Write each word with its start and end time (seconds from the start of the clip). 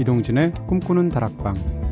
이동진의 0.00 0.52
꿈꾸는 0.66 1.10
다락방 1.10 1.89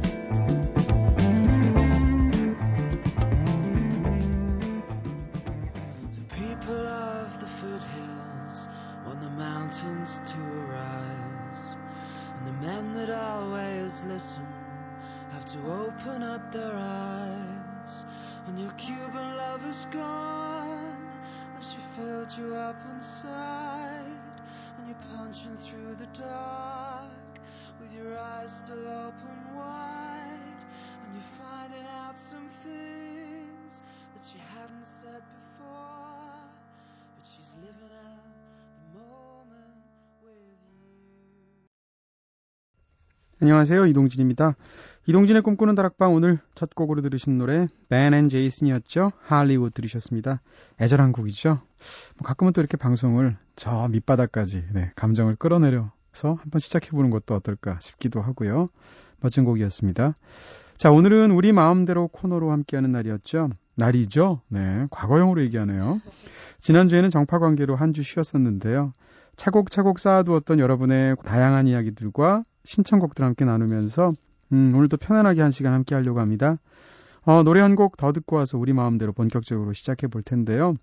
안녕하세요. 43.49 43.87
이동진입니다. 43.87 44.57
이동진의 45.07 45.41
꿈꾸는 45.41 45.75
다락방 45.75 46.13
오늘 46.13 46.37
첫 46.55 46.75
곡으로 46.75 47.01
들으신 47.01 47.39
노래 47.39 47.67
벤앤 47.89 48.29
제이슨이었죠. 48.29 49.13
할리우드 49.25 49.73
들으셨습니다. 49.73 50.43
애절한 50.79 51.13
곡이죠. 51.13 51.49
뭐 52.19 52.27
가끔은 52.27 52.53
또 52.53 52.61
이렇게 52.61 52.77
방송을 52.77 53.39
저 53.57 53.89
밑바닥까지 53.89 54.65
네, 54.75 54.93
감정을 54.97 55.37
끌어내려서 55.37 56.35
한번 56.39 56.59
시작해보는 56.59 57.09
것도 57.09 57.35
어떨까 57.37 57.79
싶기도 57.81 58.21
하고요. 58.21 58.69
멋진 59.21 59.47
곡이었습니다. 59.47 60.13
자, 60.77 60.91
오늘은 60.91 61.31
우리 61.31 61.53
마음대로 61.53 62.09
코너로 62.09 62.51
함께하는 62.53 62.93
날이었죠. 62.93 63.49
날이죠. 63.77 64.43
네, 64.49 64.87
과거형으로 64.91 65.41
얘기하네요. 65.45 66.03
지난주에는 66.59 67.09
정파 67.09 67.39
관계로 67.39 67.77
한 67.77 67.95
주 67.95 68.03
쉬었었는데요. 68.03 68.93
차곡차곡 69.37 70.01
쌓아두었던 70.01 70.59
여러분의 70.59 71.17
다양한 71.25 71.67
이야기들과 71.67 72.45
신청곡들 72.69 73.25
함께 73.25 73.45
나누면서 73.47 74.13
음, 74.53 74.73
오늘도 74.75 74.99
편안하게 74.99 75.41
한 75.41 75.51
시간 75.51 75.73
함께 75.73 75.95
하려고 75.95 76.21
합니다. 76.21 76.59
어, 77.23 77.43
노래 77.43 77.61
한 77.63 77.75
곡 77.77 77.97
더 77.97 78.13
듣고 78.13 78.37
와서 78.37 78.59
우리 78.59 78.73
마음대로 78.75 79.13
본격적으로 79.13 79.73
시작해 79.73 80.07
볼 80.07 80.23
텐데요. 80.23 80.75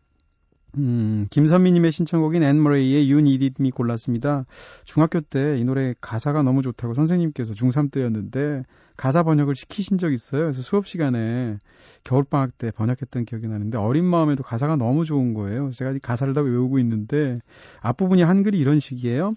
음, 0.77 1.25
김선미님의 1.29 1.91
신청곡인 1.91 2.41
앤머레이의 2.43 3.09
You 3.09 3.19
Needed 3.19 3.55
Me 3.59 3.69
골랐습니다. 3.71 4.45
중학교 4.83 5.21
때 5.21 5.57
이 5.59 5.63
노래 5.63 5.93
가사가 6.01 6.41
너무 6.43 6.61
좋다고 6.63 6.95
선생님께서 6.95 7.53
중3 7.53 7.91
때였는데 7.91 8.63
가사 8.97 9.21
번역을 9.23 9.55
시키신 9.55 9.97
적 9.99 10.11
있어요. 10.11 10.41
그래서 10.41 10.61
수업 10.63 10.87
시간에 10.87 11.57
겨울방학 12.03 12.57
때 12.57 12.71
번역했던 12.71 13.25
기억이 13.25 13.47
나는데 13.47 13.77
어린 13.77 14.05
마음에도 14.05 14.41
가사가 14.43 14.75
너무 14.75 15.05
좋은 15.05 15.33
거예요. 15.35 15.69
제가 15.69 15.93
가사를 16.01 16.33
다 16.33 16.41
외우고 16.41 16.79
있는데 16.79 17.39
앞부분이 17.81 18.23
한글이 18.23 18.57
이런 18.57 18.79
식이에요. 18.79 19.35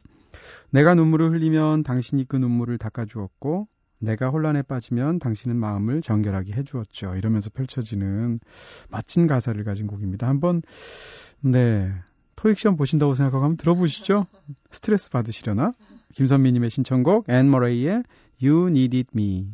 내가 0.70 0.94
눈물을 0.94 1.32
흘리면 1.32 1.82
당신이 1.82 2.26
그 2.28 2.36
눈물을 2.36 2.78
닦아주었고 2.78 3.68
내가 4.00 4.28
혼란에 4.28 4.62
빠지면 4.62 5.18
당신은 5.18 5.56
마음을 5.56 6.02
정결하게 6.02 6.52
해주었죠. 6.52 7.16
이러면서 7.16 7.50
펼쳐지는 7.50 8.40
멋진 8.90 9.26
가사를 9.26 9.62
가진 9.64 9.86
곡입니다. 9.86 10.28
한번 10.28 10.60
네 11.40 11.92
토익 12.36 12.58
시험 12.58 12.76
보신다고 12.76 13.14
생각하고 13.14 13.44
한번 13.44 13.56
들어보시죠. 13.56 14.26
스트레스 14.70 15.10
받으시려나? 15.10 15.72
김선미님의 16.14 16.70
신청곡 16.70 17.28
앤 17.28 17.50
머레이의 17.50 18.04
You 18.40 18.68
Needed 18.68 19.08
Me 19.14 19.52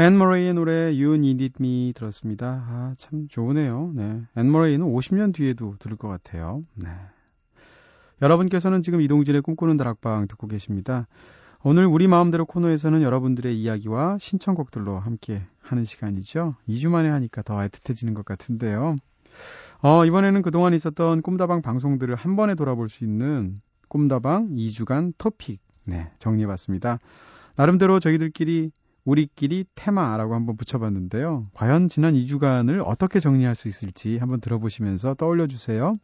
앤 0.00 0.16
머레이의 0.16 0.54
노래 0.54 0.72
You 0.72 1.14
Needed 1.14 1.54
Me 1.58 1.92
들었습니다. 1.92 2.64
아, 2.68 2.94
참 2.96 3.26
좋으네요. 3.28 3.90
네. 3.96 4.22
앤 4.36 4.52
머레이는 4.52 4.86
50년 4.86 5.34
뒤에도 5.34 5.74
들을 5.80 5.96
것 5.96 6.06
같아요. 6.06 6.62
네. 6.76 6.88
여러분께서는 8.22 8.80
지금 8.80 9.00
이동진의 9.00 9.42
꿈꾸는 9.42 9.76
다락방 9.76 10.28
듣고 10.28 10.46
계십니다. 10.46 11.08
오늘 11.64 11.86
우리 11.86 12.06
마음대로 12.06 12.46
코너에서는 12.46 13.02
여러분들의 13.02 13.60
이야기와 13.60 14.18
신청곡들로 14.20 15.00
함께 15.00 15.42
하는 15.60 15.82
시간이죠. 15.82 16.54
2주 16.68 16.90
만에 16.90 17.08
하니까 17.08 17.42
더 17.42 17.56
애틋해지는 17.56 18.14
것 18.14 18.24
같은데요. 18.24 18.94
어, 19.82 20.04
이번에는 20.04 20.42
그동안 20.42 20.74
있었던 20.74 21.22
꿈다방 21.22 21.60
방송들을 21.60 22.14
한 22.14 22.36
번에 22.36 22.54
돌아볼 22.54 22.88
수 22.88 23.02
있는 23.02 23.60
꿈다방 23.88 24.50
2주간 24.50 25.12
토픽, 25.18 25.60
네, 25.84 26.12
정리해봤습니다. 26.20 27.00
나름대로 27.56 27.98
저희들끼리 27.98 28.70
우리끼리 29.08 29.64
테마라고 29.74 30.34
한번 30.34 30.58
붙여봤는데요. 30.58 31.46
과연 31.54 31.88
지난 31.88 32.12
2주간을 32.12 32.82
어떻게 32.84 33.20
정리할 33.20 33.54
수 33.54 33.66
있을지 33.66 34.18
한번 34.18 34.38
들어보시면서 34.40 35.14
떠올려 35.14 35.46
주세요. 35.46 35.98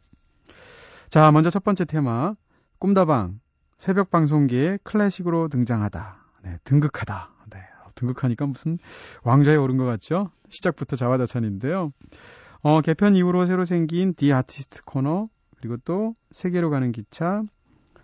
자, 1.09 1.31
먼저 1.31 1.51
첫 1.51 1.63
번째 1.63 1.85
테마. 1.85 2.33
꿈다방. 2.79 3.39
새벽 3.77 4.09
방송계에 4.09 4.79
클래식으로 4.81 5.49
등장하다. 5.49 6.17
네, 6.45 6.57
등극하다. 6.63 7.29
네, 7.51 7.59
등극하니까 7.93 8.47
무슨 8.47 8.79
왕좌에 9.23 9.55
오른 9.55 9.77
것 9.77 9.85
같죠? 9.85 10.31
시작부터 10.49 10.95
자화자찬인데요. 10.95 11.91
어, 12.63 12.81
개편 12.81 13.15
이후로 13.15 13.45
새로 13.45 13.65
생긴 13.65 14.15
디 14.15 14.33
아티스트 14.33 14.83
코너, 14.83 15.29
그리고 15.57 15.77
또 15.85 16.15
세계로 16.31 16.71
가는 16.71 16.91
기차, 16.91 17.43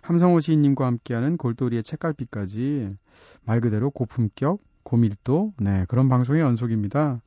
함성호 0.02 0.38
시인님과 0.38 0.86
함께하는 0.86 1.38
골도리의 1.38 1.82
책갈피까지 1.82 2.96
말 3.44 3.60
그대로 3.60 3.90
고품격, 3.90 4.60
고밀도, 4.84 5.54
네, 5.60 5.84
그런 5.88 6.08
방송의 6.08 6.40
연속입니다. 6.42 7.20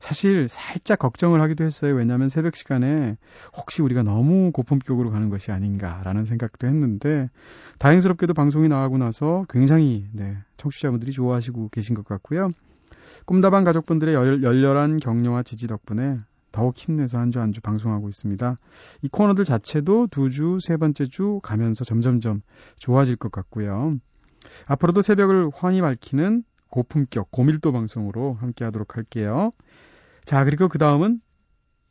사실 0.00 0.46
살짝 0.48 1.00
걱정을 1.00 1.40
하기도 1.40 1.64
했어요. 1.64 1.94
왜냐하면 1.94 2.28
새벽 2.28 2.54
시간에 2.54 3.16
혹시 3.56 3.82
우리가 3.82 4.04
너무 4.04 4.52
고품격으로 4.52 5.10
가는 5.10 5.28
것이 5.28 5.50
아닌가라는 5.50 6.24
생각도 6.24 6.68
했는데 6.68 7.30
다행스럽게도 7.78 8.32
방송이 8.34 8.68
나가고 8.68 8.98
나서 8.98 9.44
굉장히 9.48 10.06
네, 10.12 10.36
청취자분들이 10.56 11.10
좋아하시고 11.10 11.70
계신 11.70 11.96
것 11.96 12.04
같고요. 12.04 12.52
꿈다방 13.26 13.64
가족분들의 13.64 14.14
열, 14.14 14.42
열렬한 14.42 14.98
격려와 14.98 15.42
지지 15.42 15.66
덕분에 15.66 16.18
더욱 16.52 16.76
힘내서 16.76 17.18
한 17.18 17.30
주 17.30 17.40
한 17.40 17.52
주 17.52 17.60
방송하고 17.60 18.08
있습니다. 18.08 18.58
이 19.02 19.08
코너들 19.08 19.44
자체도 19.44 20.06
두 20.10 20.30
주, 20.30 20.58
세 20.60 20.76
번째 20.76 21.06
주 21.06 21.40
가면서 21.42 21.84
점점점 21.84 22.42
좋아질 22.76 23.16
것 23.16 23.32
같고요. 23.32 23.96
앞으로도 24.66 25.02
새벽을 25.02 25.50
환히 25.54 25.80
밝히는 25.82 26.44
고품격, 26.70 27.30
고밀도 27.30 27.72
방송으로 27.72 28.34
함께 28.34 28.64
하도록 28.64 28.96
할게요. 28.96 29.50
자, 30.24 30.44
그리고 30.44 30.68
그 30.68 30.78
다음은 30.78 31.20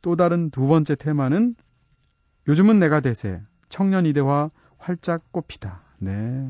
또 0.02 0.16
다른 0.16 0.50
두 0.50 0.66
번째 0.66 0.94
테마는 0.94 1.54
요즘은 2.46 2.78
내가 2.78 3.00
대세, 3.00 3.42
청년 3.68 4.06
이대화 4.06 4.50
활짝 4.78 5.32
꽃피다. 5.32 5.82
네. 5.98 6.48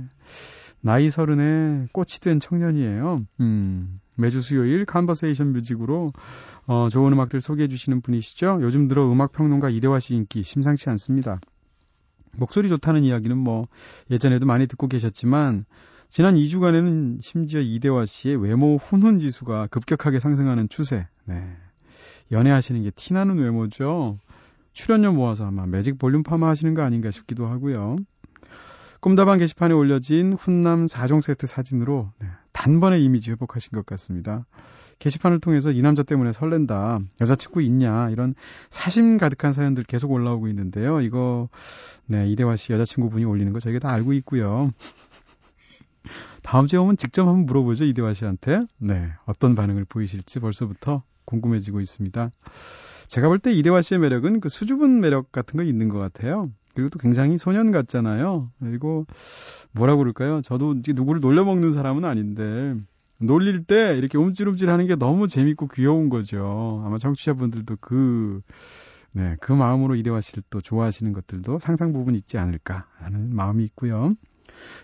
나이 0.80 1.10
서른에 1.10 1.86
꽃이 1.92 2.20
된 2.22 2.38
청년이에요. 2.38 3.26
음, 3.40 3.98
매주 4.14 4.42
수요일 4.42 4.84
컨버세이션 4.84 5.52
뮤직으로 5.52 6.12
어, 6.66 6.88
좋은 6.88 7.12
음악들 7.12 7.40
소개해 7.40 7.68
주시는 7.68 8.00
분이시죠. 8.00 8.58
요즘 8.62 8.86
들어 8.86 9.10
음악 9.10 9.32
평론가 9.32 9.70
이대화 9.70 9.98
씨 9.98 10.14
인기 10.14 10.42
심상치 10.44 10.88
않습니다. 10.90 11.40
목소리 12.36 12.68
좋다는 12.68 13.02
이야기는 13.02 13.36
뭐 13.36 13.66
예전에도 14.10 14.46
많이 14.46 14.66
듣고 14.66 14.86
계셨지만 14.86 15.64
지난 16.10 16.36
2주간에는 16.36 17.22
심지어 17.22 17.60
이대화 17.60 18.06
씨의 18.06 18.36
외모 18.42 18.76
훈훈 18.76 19.18
지수가 19.18 19.68
급격하게 19.68 20.20
상승하는 20.20 20.68
추세. 20.68 21.06
네. 21.24 21.56
연애하시는 22.32 22.82
게 22.82 22.90
티나는 22.90 23.38
외모죠. 23.38 24.18
출연료 24.72 25.12
모아서 25.12 25.46
아마 25.46 25.66
매직 25.66 25.98
볼륨 25.98 26.22
파마 26.22 26.48
하시는 26.48 26.72
거 26.74 26.82
아닌가 26.82 27.10
싶기도 27.10 27.46
하고요. 27.46 27.96
꿈다방 29.00 29.38
게시판에 29.38 29.74
올려진 29.74 30.32
훈남 30.32 30.86
4종 30.86 31.22
세트 31.22 31.46
사진으로 31.46 32.10
네, 32.18 32.26
단번에 32.52 32.98
이미지 32.98 33.30
회복하신 33.30 33.70
것 33.72 33.86
같습니다. 33.86 34.46
게시판을 34.98 35.38
통해서 35.38 35.70
이 35.70 35.80
남자 35.82 36.02
때문에 36.02 36.32
설렌다. 36.32 36.98
여자친구 37.20 37.62
있냐. 37.62 38.10
이런 38.10 38.34
사심 38.70 39.16
가득한 39.18 39.52
사연들 39.52 39.84
계속 39.84 40.10
올라오고 40.10 40.48
있는데요. 40.48 41.00
이거, 41.00 41.48
네, 42.06 42.28
이대화 42.28 42.56
씨 42.56 42.72
여자친구분이 42.72 43.24
올리는 43.24 43.52
거 43.52 43.60
저희가 43.60 43.78
다 43.78 43.90
알고 43.90 44.12
있고요. 44.14 44.72
다음 46.42 46.66
주에 46.66 46.78
오면 46.78 46.96
직접 46.96 47.26
한번 47.26 47.46
물어보죠. 47.46 47.84
이대화 47.84 48.12
씨한테. 48.12 48.60
네. 48.78 49.08
어떤 49.26 49.54
반응을 49.54 49.84
보이실지 49.84 50.40
벌써부터 50.40 51.02
궁금해지고 51.24 51.80
있습니다. 51.80 52.30
제가 53.08 53.28
볼 53.28 53.38
때 53.38 53.52
이대화 53.52 53.82
씨의 53.82 54.00
매력은 54.00 54.40
그 54.40 54.48
수줍은 54.48 55.00
매력 55.00 55.32
같은 55.32 55.56
거 55.56 55.62
있는 55.62 55.88
것 55.88 55.98
같아요. 55.98 56.50
그리고 56.74 56.90
또 56.90 56.98
굉장히 56.98 57.38
소년 57.38 57.72
같잖아요. 57.72 58.50
그리고 58.60 59.06
뭐라고 59.72 59.98
그럴까요? 60.00 60.40
저도 60.42 60.76
누구를 60.86 61.20
놀려먹는 61.20 61.72
사람은 61.72 62.04
아닌데 62.04 62.74
놀릴 63.18 63.64
때 63.64 63.96
이렇게 63.96 64.16
움찔움찔 64.16 64.70
하는 64.70 64.86
게 64.86 64.94
너무 64.94 65.26
재밌고 65.26 65.68
귀여운 65.68 66.08
거죠. 66.08 66.82
아마 66.86 66.98
청취자분들도 66.98 67.78
그, 67.80 68.42
네, 69.10 69.36
그 69.40 69.52
마음으로 69.52 69.96
이대화 69.96 70.20
씨를 70.20 70.44
또 70.50 70.60
좋아하시는 70.60 71.12
것들도 71.12 71.58
상상 71.58 71.92
부분 71.92 72.14
있지 72.14 72.38
않을까라는 72.38 73.34
마음이 73.34 73.64
있고요. 73.64 74.12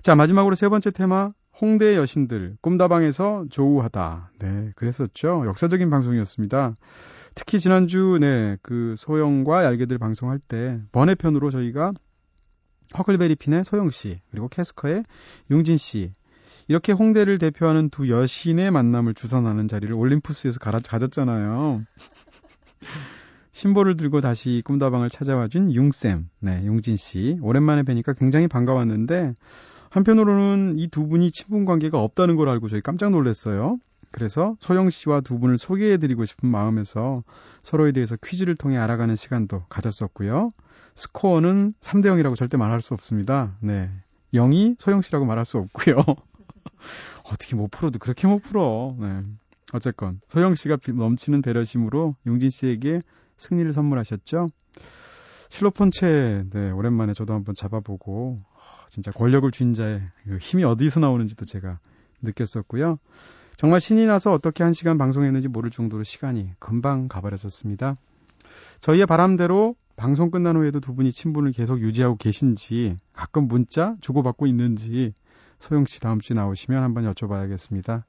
자, 0.02 0.14
마지막으로 0.16 0.56
세 0.56 0.68
번째 0.68 0.90
테마, 0.90 1.32
홍대 1.60 1.96
여신들, 1.96 2.56
꿈다방에서 2.60 3.46
조우하다. 3.48 4.32
네, 4.40 4.72
그랬었죠. 4.74 5.44
역사적인 5.46 5.88
방송이었습니다. 5.88 6.76
특히 7.36 7.60
지난주, 7.60 8.18
네, 8.20 8.56
그 8.62 8.94
소영과 8.96 9.64
얄개들 9.64 9.98
방송할 9.98 10.40
때, 10.40 10.80
번외편으로 10.92 11.50
저희가 11.50 11.92
허클베리핀의 12.98 13.64
소영 13.64 13.90
씨, 13.90 14.20
그리고 14.30 14.48
캐스커의 14.48 15.04
용진 15.50 15.76
씨, 15.76 16.12
이렇게 16.66 16.92
홍대를 16.92 17.38
대표하는 17.38 17.88
두 17.90 18.08
여신의 18.08 18.70
만남을 18.70 19.14
주선하는 19.14 19.68
자리를 19.68 19.94
올림푸스에서 19.94 20.58
가졌잖아요. 20.60 21.82
신보를 23.52 23.96
들고 23.96 24.20
다시 24.20 24.62
꿈다방을 24.64 25.08
찾아와준 25.08 25.72
융쌤, 25.72 26.28
네, 26.40 26.66
용진 26.66 26.96
씨. 26.96 27.38
오랜만에 27.40 27.84
뵈니까 27.84 28.12
굉장히 28.14 28.48
반가웠는데, 28.48 29.34
한편으로는 29.94 30.76
이 30.81 30.88
두 30.88 31.06
분이 31.06 31.31
친분 31.31 31.64
관계가 31.64 32.00
없다는 32.00 32.35
걸 32.35 32.49
알고 32.49 32.67
저희 32.67 32.81
깜짝 32.81 33.11
놀랐어요. 33.11 33.79
그래서 34.11 34.56
소영 34.58 34.91
씨와 34.91 35.20
두 35.20 35.38
분을 35.38 35.56
소개해드리고 35.56 36.25
싶은 36.25 36.49
마음에서 36.49 37.23
서로에 37.62 37.93
대해서 37.93 38.17
퀴즈를 38.17 38.56
통해 38.56 38.76
알아가는 38.76 39.14
시간도 39.14 39.67
가졌었고요. 39.69 40.52
스코어는 40.96 41.75
3대 41.81 42.06
0이라고 42.06 42.35
절대 42.35 42.56
말할 42.56 42.81
수 42.81 42.93
없습니다. 42.94 43.56
네. 43.61 43.88
0이 44.32 44.75
소영 44.81 45.00
씨라고 45.00 45.26
말할 45.26 45.44
수 45.44 45.58
없고요. 45.58 45.97
어떻게 47.31 47.55
못 47.55 47.70
풀어도 47.70 48.00
그렇게 48.00 48.26
못 48.26 48.40
풀어. 48.40 48.97
네. 48.99 49.23
어쨌건 49.73 50.20
소영 50.26 50.56
씨가 50.56 50.79
넘치는 50.93 51.40
배려심으로 51.40 52.17
용진 52.26 52.50
씨에게 52.50 53.00
승리를 53.37 53.73
선물하셨죠. 53.73 54.49
실로폰체 55.54 56.46
네, 56.50 56.70
오랜만에 56.72 57.12
저도 57.12 57.32
한번 57.32 57.54
잡아보고 57.54 58.42
진짜 58.88 59.12
권력을 59.12 59.48
쥔 59.52 59.72
자의 59.72 60.02
그 60.24 60.38
힘이 60.38 60.64
어디서 60.64 60.98
나오는지도 60.98 61.44
제가 61.44 61.78
느꼈었고요. 62.22 62.98
정말 63.56 63.80
신이 63.80 64.04
나서 64.06 64.32
어떻게 64.32 64.64
한 64.64 64.72
시간 64.72 64.98
방송했는지 64.98 65.46
모를 65.46 65.70
정도로 65.70 66.02
시간이 66.02 66.50
금방 66.58 67.06
가버렸었습니다. 67.06 67.96
저희의 68.80 69.06
바람대로 69.06 69.76
방송 69.94 70.32
끝난 70.32 70.56
후에도 70.56 70.80
두 70.80 70.92
분이 70.92 71.12
친분을 71.12 71.52
계속 71.52 71.78
유지하고 71.80 72.16
계신지 72.16 72.96
가끔 73.12 73.46
문자 73.46 73.94
주고받고 74.00 74.48
있는지 74.48 75.14
소영 75.60 75.86
씨 75.86 76.00
다음 76.00 76.18
주에 76.18 76.34
나오시면 76.34 76.82
한번 76.82 77.04
여쭤봐야겠습니다. 77.12 78.02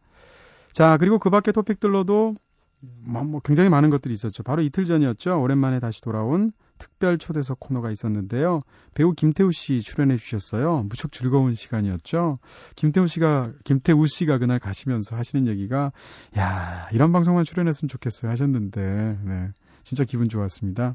자, 0.74 0.98
그리고 0.98 1.20
그 1.20 1.30
밖의 1.30 1.54
토픽들로도 1.54 2.34
뭐, 2.80 3.24
뭐 3.24 3.40
굉장히 3.42 3.70
많은 3.70 3.92
것들이 3.92 4.16
있었죠. 4.16 4.42
바로 4.42 4.64
이틀 4.64 4.86
전이었죠. 4.86 5.40
오랜만에 5.40 5.78
다시 5.78 6.02
돌아온 6.02 6.52
특별 6.78 7.18
초대석 7.18 7.60
코너가 7.60 7.92
있었는데요. 7.92 8.62
배우 8.94 9.14
김태우 9.14 9.52
씨 9.52 9.82
출연해 9.82 10.18
주셨어요. 10.18 10.84
무척 10.90 11.12
즐거운 11.12 11.56
시간이었죠. 11.56 12.40
김태우 12.76 13.08
씨가 13.08 13.54
김태우 13.64 14.08
씨가 14.08 14.38
그날 14.38 14.60
가시면서 14.60 15.16
하시는 15.16 15.48
얘기가 15.48 15.92
야, 16.38 16.88
이런 16.92 17.12
방송만 17.12 17.46
출연했으면 17.46 17.90
좋겠어요 17.90 18.32
하셨는데 18.32 19.20
네. 19.24 19.52
진짜 19.84 20.04
기분 20.04 20.30
좋았습니다. 20.30 20.94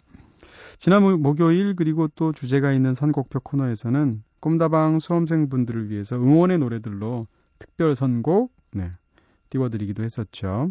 지난 0.79 1.03
목요일 1.23 1.77
그리고 1.77 2.09
또 2.09 2.33
주제가 2.33 2.73
있는 2.73 2.95
선곡표 2.95 3.41
코너에서는 3.41 4.23
꿈다방 4.41 4.99
수험생분들을 4.99 5.91
위해서 5.91 6.17
응원의 6.17 6.59
노래들로 6.59 7.27
특별 7.59 7.95
선곡 7.95 8.53
네, 8.73 8.91
띄워드리기도 9.51 10.03
했었죠. 10.03 10.71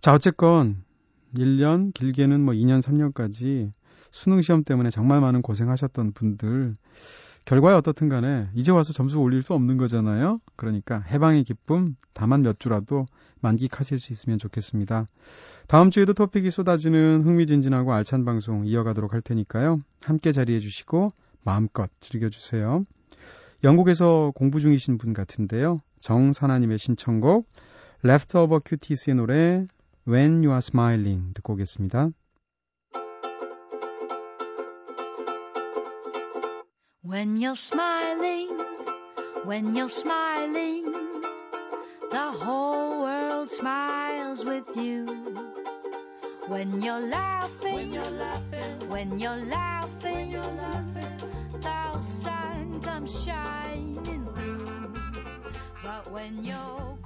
자, 0.00 0.14
어쨌건 0.14 0.82
1년, 1.36 1.92
길게는 1.94 2.40
뭐 2.40 2.54
2년, 2.54 2.80
3년까지 2.82 3.72
수능 4.10 4.42
시험 4.42 4.64
때문에 4.64 4.90
정말 4.90 5.20
많은 5.20 5.42
고생하셨던 5.42 6.12
분들 6.12 6.76
결과에 7.44 7.74
어떻든 7.74 8.08
간에 8.08 8.48
이제 8.54 8.70
와서 8.70 8.92
점수 8.92 9.18
올릴 9.18 9.42
수 9.42 9.54
없는 9.54 9.76
거잖아요. 9.76 10.40
그러니까 10.56 11.00
해방의 11.00 11.44
기쁨 11.44 11.96
다만 12.12 12.42
몇 12.42 12.60
주라도 12.60 13.06
만끽하실 13.40 13.98
수 13.98 14.12
있으면 14.12 14.38
좋겠습니다. 14.38 15.06
다음 15.66 15.90
주에도 15.90 16.12
토픽이 16.12 16.50
쏟아지는 16.50 17.22
흥미진진하고 17.24 17.92
알찬 17.92 18.24
방송 18.24 18.66
이어가도록 18.66 19.14
할 19.14 19.22
테니까요. 19.22 19.80
함께 20.02 20.32
자리해 20.32 20.60
주시고 20.60 21.08
마음껏 21.42 21.90
즐겨 22.00 22.28
주세요. 22.28 22.84
영국에서 23.64 24.32
공부 24.34 24.60
중이신 24.60 24.98
분 24.98 25.12
같은데요. 25.12 25.80
정선아님의 26.00 26.78
신청곡 26.78 27.48
Leftover 28.04 28.60
Cuties의 28.66 29.16
노래 29.16 29.66
When 30.09 30.43
You 30.43 30.51
Are 30.51 30.61
Smiling 30.61 31.33
듣고 31.33 31.53
오겠습니다. 31.53 32.11
When 37.03 37.37
you're 37.37 37.55
smiling, 37.55 38.49
when 39.45 39.75
you're 39.75 39.89
smiling, 39.89 40.85
the 42.11 42.31
whole 42.31 43.01
world 43.01 43.49
smiles 43.49 44.43
with 44.43 44.65
you. 44.75 45.05
When 46.47 46.81
you're 46.81 46.99
laughing, 46.99 47.75
when 47.75 47.93
you're 47.93 48.11
laughing, 48.11 48.89
when 48.89 49.19
you're 49.19 49.37
laughing, 49.37 50.13
when 50.13 50.29
you're 50.31 50.41
laughing 50.41 50.75
the 51.95 52.01
sun 52.01 52.81
comes 52.81 53.23
shining 53.23 54.27
through. 54.35 54.93
But 55.83 56.11
when 56.11 56.43
you're 56.43 56.97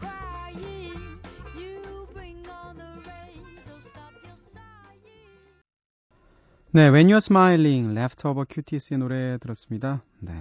네, 6.75 6.89
When 6.89 7.07
You're 7.07 7.19
Smiling, 7.19 7.97
Leftover 7.97 8.45
Cuties의 8.53 8.99
노래 8.99 9.39
들었습니다. 9.39 10.03
네. 10.19 10.33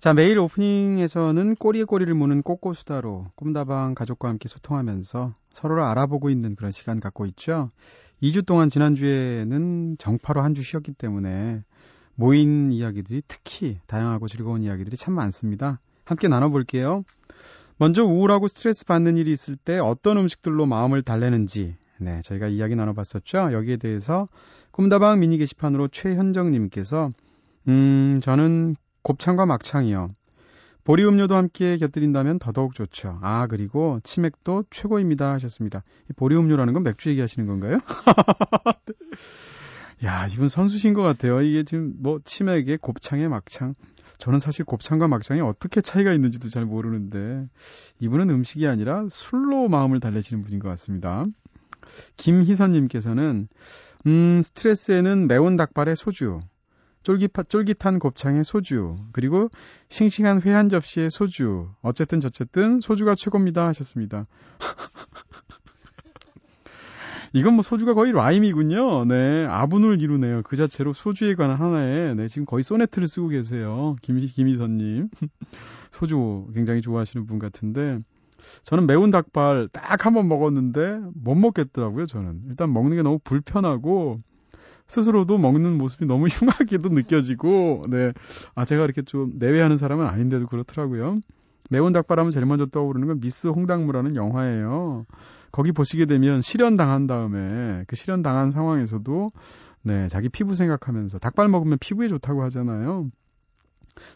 자, 0.00 0.14
매일 0.14 0.38
오프닝에서는 0.38 1.56
꼬리에 1.56 1.84
꼬리를 1.84 2.14
무는 2.14 2.40
꼬꼬수다로 2.42 3.26
꿈다방 3.34 3.94
가족과 3.94 4.30
함께 4.30 4.48
소통하면서 4.48 5.34
서로를 5.50 5.82
알아보고 5.82 6.30
있는 6.30 6.56
그런 6.56 6.70
시간 6.70 6.98
갖고 6.98 7.26
있죠. 7.26 7.70
2주 8.22 8.46
동안 8.46 8.70
지난주에는 8.70 9.96
정파로 9.98 10.40
한 10.40 10.54
주 10.54 10.62
쉬었기 10.62 10.94
때문에 10.94 11.62
모인 12.14 12.72
이야기들이 12.72 13.20
특히 13.28 13.80
다양하고 13.86 14.28
즐거운 14.28 14.62
이야기들이 14.62 14.96
참 14.96 15.12
많습니다. 15.12 15.78
함께 16.06 16.26
나눠볼게요. 16.26 17.04
먼저 17.76 18.02
우울하고 18.02 18.48
스트레스 18.48 18.86
받는 18.86 19.18
일이 19.18 19.30
있을 19.30 19.56
때 19.56 19.78
어떤 19.78 20.16
음식들로 20.16 20.64
마음을 20.64 21.02
달래는지 21.02 21.76
네, 22.02 22.20
저희가 22.22 22.48
이야기 22.48 22.74
나눠봤었죠. 22.74 23.52
여기에 23.52 23.76
대해서 23.76 24.28
꿈다방 24.72 25.20
미니 25.20 25.38
게시판으로 25.38 25.88
최현정님께서 25.88 27.12
음, 27.68 28.18
저는 28.20 28.74
곱창과 29.02 29.46
막창이요. 29.46 30.14
보리 30.84 31.04
음료도 31.04 31.36
함께 31.36 31.76
곁들인다면 31.76 32.40
더더욱 32.40 32.74
좋죠. 32.74 33.20
아, 33.22 33.46
그리고 33.46 34.00
치맥도 34.02 34.64
최고입니다 34.70 35.32
하셨습니다. 35.34 35.84
보리 36.16 36.36
음료라는 36.36 36.72
건 36.72 36.82
맥주 36.82 37.08
얘기하시는 37.10 37.46
건가요? 37.46 37.78
야, 40.04 40.26
이분 40.26 40.48
선수신 40.48 40.94
것 40.94 41.02
같아요. 41.02 41.40
이게 41.42 41.62
지금 41.62 41.94
뭐 42.00 42.18
치맥에 42.24 42.78
곱창에 42.80 43.28
막창. 43.28 43.74
저는 44.18 44.40
사실 44.40 44.64
곱창과 44.64 45.06
막창이 45.06 45.40
어떻게 45.40 45.80
차이가 45.80 46.12
있는지도 46.12 46.48
잘 46.48 46.64
모르는데 46.64 47.46
이분은 48.00 48.30
음식이 48.30 48.66
아니라 48.66 49.06
술로 49.08 49.68
마음을 49.68 50.00
달래시는 50.00 50.42
분인 50.42 50.58
것 50.58 50.68
같습니다. 50.70 51.24
김희선님께서는 52.16 53.48
음, 54.06 54.40
스트레스에는 54.42 55.28
매운 55.28 55.56
닭발에 55.56 55.94
소주, 55.94 56.40
쫄깃, 57.02 57.32
쫄깃한 57.48 57.98
곱창에 57.98 58.42
소주, 58.42 58.96
그리고 59.12 59.48
싱싱한 59.88 60.42
회 60.42 60.50
한 60.50 60.68
접시에 60.68 61.08
소주. 61.10 61.68
어쨌든 61.82 62.20
저쨌든 62.20 62.80
소주가 62.80 63.14
최고입니다 63.14 63.66
하셨습니다. 63.68 64.26
이건 67.34 67.54
뭐 67.54 67.62
소주가 67.62 67.94
거의 67.94 68.12
라임이군요. 68.12 69.06
네. 69.06 69.46
아분을 69.46 70.02
이루네요. 70.02 70.42
그 70.42 70.56
자체로 70.56 70.92
소주에 70.92 71.34
관한 71.34 71.56
하나에, 71.56 72.14
네. 72.14 72.28
지금 72.28 72.44
거의 72.44 72.62
소네트를 72.62 73.08
쓰고 73.08 73.28
계세요. 73.28 73.96
김, 74.02 74.18
김희선님. 74.18 75.08
소주 75.92 76.48
굉장히 76.54 76.82
좋아하시는 76.82 77.26
분 77.26 77.38
같은데. 77.38 78.00
저는 78.64 78.86
매운 78.86 79.10
닭발 79.10 79.68
딱 79.72 80.06
한 80.06 80.14
번 80.14 80.28
먹었는데 80.28 81.00
못 81.14 81.34
먹겠더라고요, 81.34 82.06
저는. 82.06 82.42
일단 82.48 82.72
먹는 82.72 82.96
게 82.96 83.02
너무 83.02 83.18
불편하고 83.24 84.20
스스로도 84.86 85.38
먹는 85.38 85.78
모습이 85.78 86.06
너무 86.06 86.26
흉하게도 86.28 86.90
느껴지고, 86.90 87.84
네. 87.90 88.12
아, 88.54 88.64
제가 88.64 88.84
이렇게 88.84 89.02
좀 89.02 89.32
내외하는 89.36 89.76
사람은 89.78 90.06
아닌데도 90.06 90.46
그렇더라고요. 90.46 91.20
매운 91.70 91.92
닭발 91.92 92.18
하면 92.18 92.30
제일 92.32 92.46
먼저 92.46 92.66
떠오르는 92.66 93.08
건 93.08 93.20
미스 93.20 93.48
홍당무라는 93.48 94.14
영화예요. 94.16 95.06
거기 95.52 95.72
보시게 95.72 96.06
되면 96.06 96.42
실현 96.42 96.76
당한 96.76 97.06
다음에 97.06 97.84
그 97.86 97.96
실현 97.96 98.22
당한 98.22 98.50
상황에서도 98.50 99.30
네, 99.82 100.08
자기 100.08 100.28
피부 100.28 100.54
생각하면서 100.54 101.18
닭발 101.18 101.48
먹으면 101.48 101.78
피부에 101.80 102.08
좋다고 102.08 102.42
하잖아요. 102.44 103.10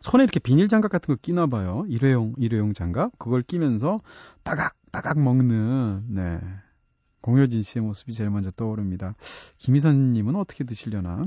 손에 0.01 0.23
이렇게 0.25 0.41
비닐 0.41 0.69
장갑 0.69 0.91
같은 0.91 1.15
거 1.15 1.19
끼나 1.21 1.47
봐요. 1.47 1.85
일회용 1.89 2.35
일회용 2.39 2.73
장갑. 2.73 3.19
그걸 3.19 3.43
끼면서 3.43 4.01
따각 4.43 4.75
따각 4.91 5.19
먹는 5.19 6.05
네. 6.09 6.41
공효진 7.21 7.63
씨의 7.63 7.83
모습이 7.85 8.13
제일 8.13 8.31
먼저 8.31 8.51
떠오릅니다. 8.51 9.15
김희선 9.59 10.13
님은 10.13 10.37
어떻게 10.37 10.65
드시려나? 10.65 11.25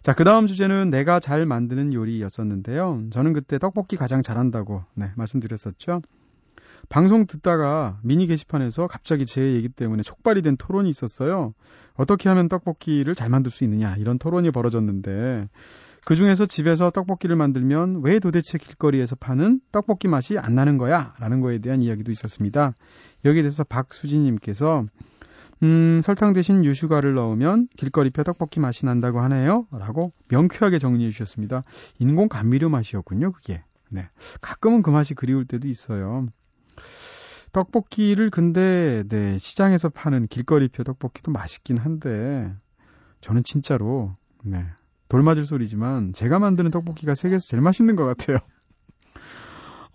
자, 0.00 0.14
그 0.14 0.22
다음 0.22 0.46
주제는 0.46 0.90
내가 0.90 1.18
잘 1.18 1.46
만드는 1.46 1.92
요리였었는데요. 1.92 3.08
저는 3.10 3.32
그때 3.32 3.58
떡볶이 3.58 3.96
가장 3.96 4.22
잘한다고, 4.22 4.84
네, 4.94 5.10
말씀드렸었죠. 5.16 6.02
방송 6.88 7.26
듣다가 7.26 7.98
미니 8.04 8.28
게시판에서 8.28 8.86
갑자기 8.86 9.26
제 9.26 9.54
얘기 9.54 9.68
때문에 9.68 10.04
촉발이 10.04 10.42
된 10.42 10.56
토론이 10.56 10.88
있었어요. 10.88 11.54
어떻게 11.94 12.28
하면 12.28 12.48
떡볶이를 12.48 13.16
잘 13.16 13.28
만들 13.28 13.50
수 13.50 13.64
있느냐, 13.64 13.96
이런 13.96 14.18
토론이 14.18 14.52
벌어졌는데, 14.52 15.48
그 16.06 16.14
중에서 16.14 16.46
집에서 16.46 16.92
떡볶이를 16.92 17.34
만들면 17.34 18.02
왜 18.04 18.20
도대체 18.20 18.58
길거리에서 18.58 19.16
파는 19.16 19.60
떡볶이 19.72 20.06
맛이 20.06 20.38
안 20.38 20.54
나는 20.54 20.78
거야? 20.78 21.12
라는 21.18 21.40
거에 21.40 21.58
대한 21.58 21.82
이야기도 21.82 22.12
있었습니다. 22.12 22.74
여기에 23.24 23.42
대해서 23.42 23.64
박수진님께서 23.64 24.84
음, 25.64 26.00
설탕 26.04 26.32
대신 26.32 26.64
유슈가를 26.64 27.14
넣으면 27.14 27.66
길거리표 27.76 28.22
떡볶이 28.22 28.60
맛이 28.60 28.86
난다고 28.86 29.18
하네요. 29.22 29.66
라고 29.72 30.12
명쾌하게 30.28 30.78
정리해 30.78 31.10
주셨습니다. 31.10 31.62
인공 31.98 32.28
감미료 32.28 32.68
맛이었군요, 32.68 33.32
그게. 33.32 33.64
네. 33.90 34.08
가끔은 34.40 34.82
그 34.82 34.90
맛이 34.90 35.14
그리울 35.14 35.44
때도 35.44 35.66
있어요. 35.66 36.28
떡볶이를 37.50 38.30
근데, 38.30 39.02
네, 39.08 39.38
시장에서 39.38 39.88
파는 39.88 40.28
길거리표 40.28 40.84
떡볶이도 40.84 41.32
맛있긴 41.32 41.78
한데, 41.78 42.54
저는 43.22 43.42
진짜로, 43.42 44.14
네, 44.44 44.66
돌 45.08 45.22
맞을 45.22 45.44
소리지만 45.44 46.12
제가 46.12 46.38
만드는 46.38 46.70
떡볶이가 46.70 47.14
세계에서 47.14 47.46
제일 47.46 47.62
맛있는 47.62 47.96
것 47.96 48.04
같아요. 48.04 48.38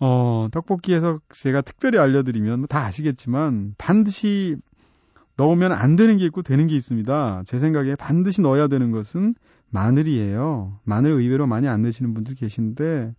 어, 0.00 0.48
떡볶이에서 0.50 1.20
제가 1.32 1.60
특별히 1.60 1.98
알려드리면 1.98 2.60
뭐다 2.60 2.84
아시겠지만 2.84 3.74
반드시 3.78 4.56
넣으면 5.36 5.72
안 5.72 5.96
되는 5.96 6.18
게 6.18 6.24
있고 6.26 6.42
되는 6.42 6.66
게 6.66 6.76
있습니다. 6.76 7.42
제 7.46 7.58
생각에 7.58 7.94
반드시 7.94 8.42
넣어야 8.42 8.68
되는 8.68 8.90
것은 8.90 9.34
마늘이에요. 9.70 10.78
마늘 10.84 11.12
의외로 11.12 11.46
많이 11.46 11.68
안 11.68 11.82
넣으시는 11.82 12.14
분들 12.14 12.34
계신데 12.34 13.14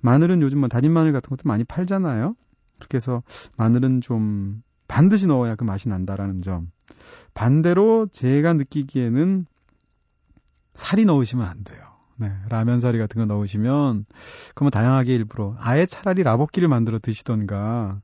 마늘은 0.00 0.42
요즘 0.42 0.60
뭐 0.60 0.68
다진 0.68 0.92
마늘 0.92 1.12
같은 1.12 1.30
것도 1.30 1.42
많이 1.44 1.64
팔잖아요. 1.64 2.34
그렇게 2.78 2.96
해서 2.96 3.22
마늘은 3.56 4.00
좀 4.00 4.62
반드시 4.88 5.26
넣어야 5.26 5.54
그 5.54 5.64
맛이 5.64 5.88
난다라는 5.88 6.42
점. 6.42 6.70
반대로 7.34 8.06
제가 8.10 8.54
느끼기에는 8.54 9.46
살이 10.74 11.04
넣으시면 11.04 11.46
안 11.46 11.64
돼요. 11.64 11.80
네, 12.16 12.32
라면 12.48 12.80
사리 12.80 12.98
같은 12.98 13.18
거 13.18 13.26
넣으시면 13.26 14.04
그러면 14.54 14.70
다양하게 14.70 15.14
일부러 15.14 15.56
아예 15.58 15.86
차라리 15.86 16.22
라볶이를 16.22 16.68
만들어 16.68 16.98
드시던가 16.98 18.00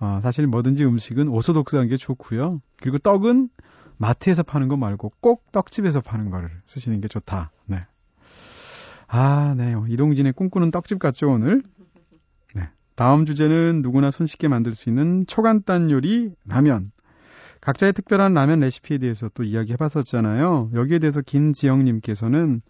어, 0.00 0.20
사실 0.22 0.46
뭐든지 0.48 0.84
음식은 0.84 1.28
오소독스한 1.28 1.86
게 1.86 1.96
좋고요. 1.96 2.60
그리고 2.80 2.98
떡은 2.98 3.50
마트에서 3.98 4.42
파는 4.42 4.66
거 4.66 4.76
말고 4.76 5.12
꼭 5.20 5.52
떡집에서 5.52 6.00
파는 6.00 6.30
거를 6.30 6.50
쓰시는 6.66 7.00
게 7.00 7.06
좋다. 7.06 7.52
네. 7.66 7.78
아, 9.06 9.54
네. 9.56 9.74
이동진의 9.88 10.32
꿈꾸는 10.32 10.72
떡집 10.72 10.98
같죠, 10.98 11.30
오늘? 11.30 11.62
네. 12.54 12.68
다음 12.96 13.26
주제는 13.26 13.82
누구나 13.82 14.10
손쉽게 14.10 14.48
만들 14.48 14.74
수 14.74 14.88
있는 14.88 15.24
초간단 15.28 15.90
요리 15.90 16.34
라면. 16.46 16.90
각자의 17.62 17.92
특별한 17.92 18.34
라면 18.34 18.60
레시피에 18.60 18.98
대해서 18.98 19.30
또 19.34 19.44
이야기 19.44 19.72
해봤었잖아요. 19.72 20.70
여기에 20.74 20.98
대해서 20.98 21.20
김지영님께서는 21.22 22.60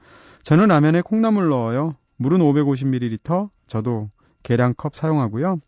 저는 0.43 0.69
라면에 0.69 1.01
콩나물 1.01 1.49
넣어요. 1.49 1.93
물은 2.19 2.39
550ml, 2.39 3.49
저도 3.67 4.11
계량컵 4.43 4.95
사용하고요. 4.95 5.61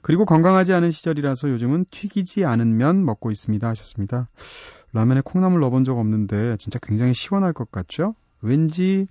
그리고 0.00 0.24
건강하지 0.24 0.72
않은 0.74 0.92
시절이라서 0.92 1.50
요즘은 1.50 1.86
튀기지 1.90 2.44
않은 2.44 2.76
면 2.76 3.04
먹고 3.04 3.30
있습니다 3.32 3.68
하셨습니다. 3.68 4.28
라면에 4.92 5.22
콩나물 5.24 5.60
넣어본 5.60 5.82
적 5.84 5.98
없는데 5.98 6.56
진짜 6.58 6.78
굉장히 6.80 7.14
시원할 7.14 7.52
것 7.52 7.70
같죠? 7.72 8.14
왠지 8.42 9.06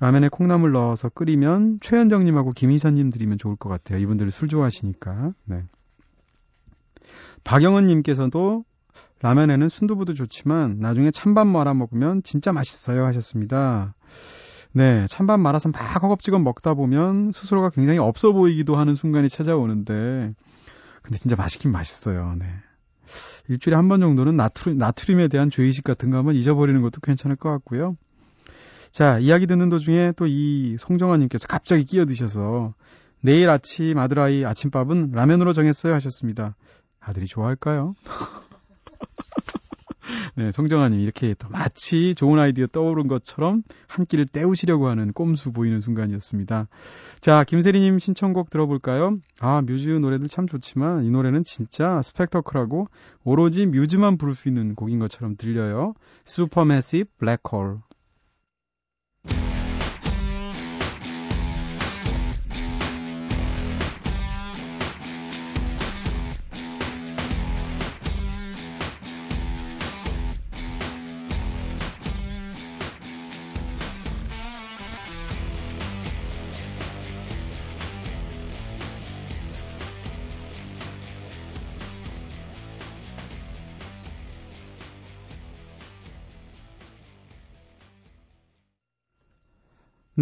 라면에 0.00 0.28
콩나물 0.28 0.72
넣어서 0.72 1.10
끓이면 1.10 1.80
최현정님하고 1.80 2.52
김희선님 2.52 3.10
드리면 3.10 3.36
좋을 3.36 3.56
것 3.56 3.68
같아요. 3.68 3.98
이분들 3.98 4.30
술 4.30 4.48
좋아하시니까. 4.48 5.34
네. 5.44 5.62
박영은님께서도 7.44 8.64
라면에는 9.24 9.70
순두부도 9.70 10.12
좋지만 10.12 10.76
나중에 10.80 11.10
찬밥 11.10 11.46
말아 11.46 11.72
먹으면 11.72 12.22
진짜 12.22 12.52
맛있어요 12.52 13.06
하셨습니다. 13.06 13.94
네, 14.72 15.06
찬밥 15.08 15.40
말아서 15.40 15.70
막 15.70 15.78
허겁지겁 16.02 16.42
먹다 16.42 16.74
보면 16.74 17.32
스스로가 17.32 17.70
굉장히 17.70 17.98
없어 17.98 18.32
보이기도 18.32 18.76
하는 18.76 18.94
순간이 18.94 19.30
찾아오는데 19.30 20.34
근데 21.02 21.18
진짜 21.18 21.36
맛있긴 21.36 21.72
맛있어요. 21.72 22.34
네. 22.38 22.44
일주일에 23.48 23.76
한 23.76 23.88
번 23.88 24.00
정도는 24.00 24.36
나트륨, 24.36 24.76
나트륨에 24.76 25.28
대한 25.28 25.48
죄의식 25.48 25.84
같은 25.84 26.10
거 26.10 26.18
한번 26.18 26.34
잊어버리는 26.34 26.80
것도 26.82 27.00
괜찮을 27.00 27.36
것 27.36 27.48
같고요. 27.50 27.96
자, 28.92 29.18
이야기 29.20 29.46
듣는 29.46 29.70
도중에 29.70 30.12
또 30.16 30.26
이 30.26 30.76
송정아님께서 30.78 31.48
갑자기 31.48 31.84
끼어드셔서 31.84 32.74
내일 33.22 33.48
아침 33.48 33.96
아들아이 33.96 34.44
아침밥은 34.44 35.12
라면으로 35.12 35.54
정했어요 35.54 35.94
하셨습니다. 35.94 36.56
아들이 37.00 37.26
좋아할까요? 37.26 37.94
네, 40.36 40.50
성정아님 40.50 40.98
이렇게 40.98 41.34
또 41.34 41.48
마치 41.48 42.14
좋은 42.16 42.40
아이디어 42.40 42.66
떠오른 42.66 43.06
것처럼 43.06 43.62
한 43.86 44.04
끼를 44.04 44.26
때우시려고 44.26 44.88
하는 44.88 45.12
꼼수 45.12 45.52
보이는 45.52 45.80
순간이었습니다. 45.80 46.66
자, 47.20 47.44
김세리님 47.44 48.00
신청곡 48.00 48.50
들어볼까요? 48.50 49.16
아, 49.40 49.62
뮤즈 49.62 49.90
노래들 49.90 50.26
참 50.26 50.48
좋지만 50.48 51.04
이 51.04 51.10
노래는 51.10 51.44
진짜 51.44 52.02
스펙터클하고 52.02 52.88
오로지 53.22 53.66
뮤즈만 53.66 54.18
부를 54.18 54.34
수 54.34 54.48
있는 54.48 54.74
곡인 54.74 54.98
것처럼 54.98 55.36
들려요. 55.36 55.94
슈퍼매시 56.24 57.04
블랙홀. 57.18 57.78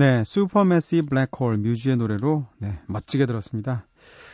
네, 0.02 0.24
슈퍼매시 0.24 1.02
블랙홀 1.02 1.58
뮤즈의 1.58 1.96
노래로 1.96 2.44
네, 2.58 2.76
멋지게 2.88 3.24
들었습니다. 3.24 3.86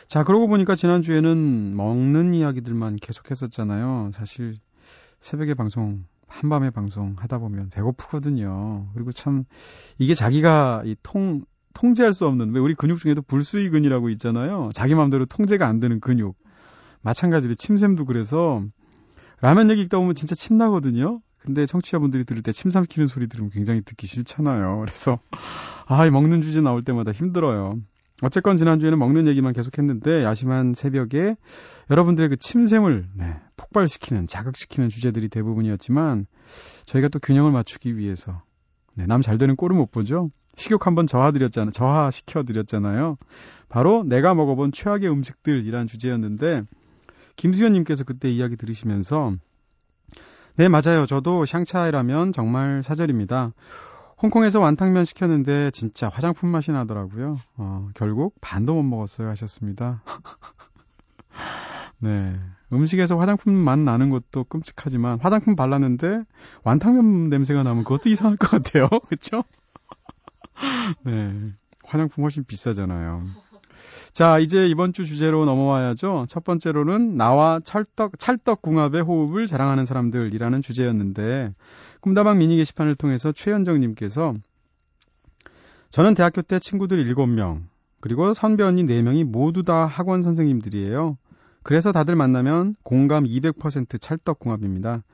자, 0.06 0.24
그러고 0.24 0.48
보니까 0.48 0.74
지난주에는 0.74 1.76
먹는 1.76 2.32
이야기들만 2.32 2.96
계속 2.96 3.30
했었잖아요. 3.30 4.08
사실 4.14 4.54
새벽에 5.20 5.52
방송, 5.52 6.06
한밤에 6.26 6.70
방송 6.70 7.16
하다 7.18 7.36
보면 7.36 7.68
배고프거든요. 7.68 8.88
그리고 8.94 9.12
참 9.12 9.44
이게 9.98 10.14
자기가 10.14 10.84
이 10.86 10.96
통, 11.02 11.42
통제할 11.74 12.14
수 12.14 12.26
없는 12.26 12.54
왜 12.54 12.60
우리 12.60 12.74
근육 12.74 12.98
중에도 12.98 13.20
불수의 13.20 13.68
근이라고 13.68 14.08
있잖아요. 14.08 14.70
자기 14.72 14.94
마음대로 14.94 15.26
통제가 15.26 15.66
안 15.66 15.80
되는 15.80 16.00
근육. 16.00 16.34
마찬가지로 17.02 17.52
침샘도 17.52 18.06
그래서 18.06 18.64
라면 19.42 19.70
얘기 19.70 19.82
읽다 19.82 19.98
보면 19.98 20.14
진짜 20.14 20.34
침 20.34 20.56
나거든요. 20.56 21.20
근데 21.40 21.66
청취자분들이 21.66 22.24
들을 22.24 22.42
때 22.42 22.52
침 22.52 22.70
삼키는 22.70 23.06
소리 23.06 23.28
들으면 23.28 23.50
굉장히 23.50 23.82
듣기 23.82 24.06
싫잖아요. 24.06 24.78
그래서 24.84 25.18
아, 25.86 26.06
이 26.06 26.10
먹는 26.10 26.42
주제 26.42 26.60
나올 26.60 26.82
때마다 26.82 27.12
힘들어요. 27.12 27.78
어쨌건 28.20 28.56
지난주에는 28.56 28.98
먹는 28.98 29.28
얘기만 29.28 29.52
계속했는데 29.52 30.24
야심한 30.24 30.74
새벽에 30.74 31.36
여러분들의 31.88 32.30
그 32.30 32.36
침샘을 32.36 33.06
네, 33.14 33.36
폭발시키는 33.56 34.26
자극시키는 34.26 34.88
주제들이 34.88 35.28
대부분이었지만 35.28 36.26
저희가 36.86 37.08
또 37.08 37.20
균형을 37.20 37.52
맞추기 37.52 37.96
위해서 37.96 38.42
네, 38.94 39.06
남 39.06 39.20
잘 39.20 39.38
되는 39.38 39.54
꼴을 39.54 39.76
못 39.76 39.92
보죠? 39.92 40.30
식욕 40.56 40.84
한번 40.88 41.06
저하드렸잖아요. 41.06 41.70
저하시켜드렸잖아요. 41.70 43.16
바로 43.68 44.02
내가 44.02 44.34
먹어본 44.34 44.72
최악의 44.72 45.08
음식들이란 45.08 45.86
주제였는데, 45.86 46.64
김수현님께서 47.36 48.02
그때 48.02 48.28
이야기 48.28 48.56
들으시면서, 48.56 49.34
네, 50.58 50.66
맞아요. 50.66 51.06
저도 51.06 51.46
샹차이라면 51.46 52.32
정말 52.32 52.82
사절입니다. 52.82 53.52
홍콩에서 54.20 54.58
완탕면 54.58 55.04
시켰는데 55.04 55.70
진짜 55.70 56.08
화장품 56.08 56.48
맛이 56.48 56.72
나더라고요. 56.72 57.36
어, 57.58 57.88
결국 57.94 58.34
반도 58.40 58.74
못 58.74 58.82
먹었어요 58.82 59.28
하셨습니다. 59.28 60.02
네. 62.00 62.34
음식에서 62.72 63.16
화장품 63.16 63.54
맛 63.54 63.78
나는 63.78 64.10
것도 64.10 64.42
끔찍하지만 64.48 65.20
화장품 65.20 65.54
발랐는데 65.54 66.24
완탕면 66.64 67.28
냄새가 67.28 67.62
나면 67.62 67.84
그것도 67.84 68.08
이상할 68.08 68.36
것 68.36 68.50
같아요. 68.50 68.88
그쵸? 69.08 69.44
네. 71.04 71.52
화장품 71.84 72.24
훨씬 72.24 72.42
비싸잖아요. 72.42 73.22
자, 74.18 74.40
이제 74.40 74.66
이번 74.66 74.92
주 74.92 75.06
주제로 75.06 75.44
넘어와야죠. 75.44 76.26
첫 76.28 76.42
번째로는 76.42 77.16
나와 77.16 77.60
찰떡, 77.62 78.18
찰떡궁합의 78.18 79.02
호흡을 79.02 79.46
자랑하는 79.46 79.84
사람들이라는 79.84 80.60
주제였는데, 80.60 81.54
꿈다방 82.00 82.38
미니 82.38 82.56
게시판을 82.56 82.96
통해서 82.96 83.30
최현정님께서 83.30 84.34
저는 85.90 86.14
대학교 86.14 86.42
때 86.42 86.58
친구들 86.58 87.04
7명, 87.14 87.60
그리고 88.00 88.34
선배 88.34 88.64
언니 88.64 88.84
4명이 88.86 89.22
모두 89.22 89.62
다 89.62 89.86
학원 89.86 90.22
선생님들이에요. 90.22 91.16
그래서 91.62 91.92
다들 91.92 92.16
만나면 92.16 92.74
공감 92.82 93.22
200% 93.22 94.00
찰떡궁합입니다. 94.00 95.04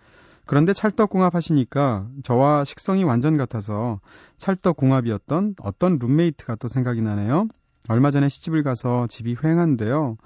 그런데 0.47 0.73
찰떡궁합 0.73 1.35
하시니까 1.35 2.09
저와 2.23 2.65
식성이 2.65 3.05
완전 3.05 3.37
같아서 3.37 4.01
찰떡궁합이었던 4.39 5.57
어떤 5.61 5.99
룸메이트가 5.99 6.55
또 6.55 6.69
생각이 6.69 7.03
나네요. 7.03 7.49
얼마 7.89 8.11
전에 8.11 8.29
시집을 8.29 8.63
가서 8.63 9.07
집이 9.09 9.37
휑한데요. 9.37 10.17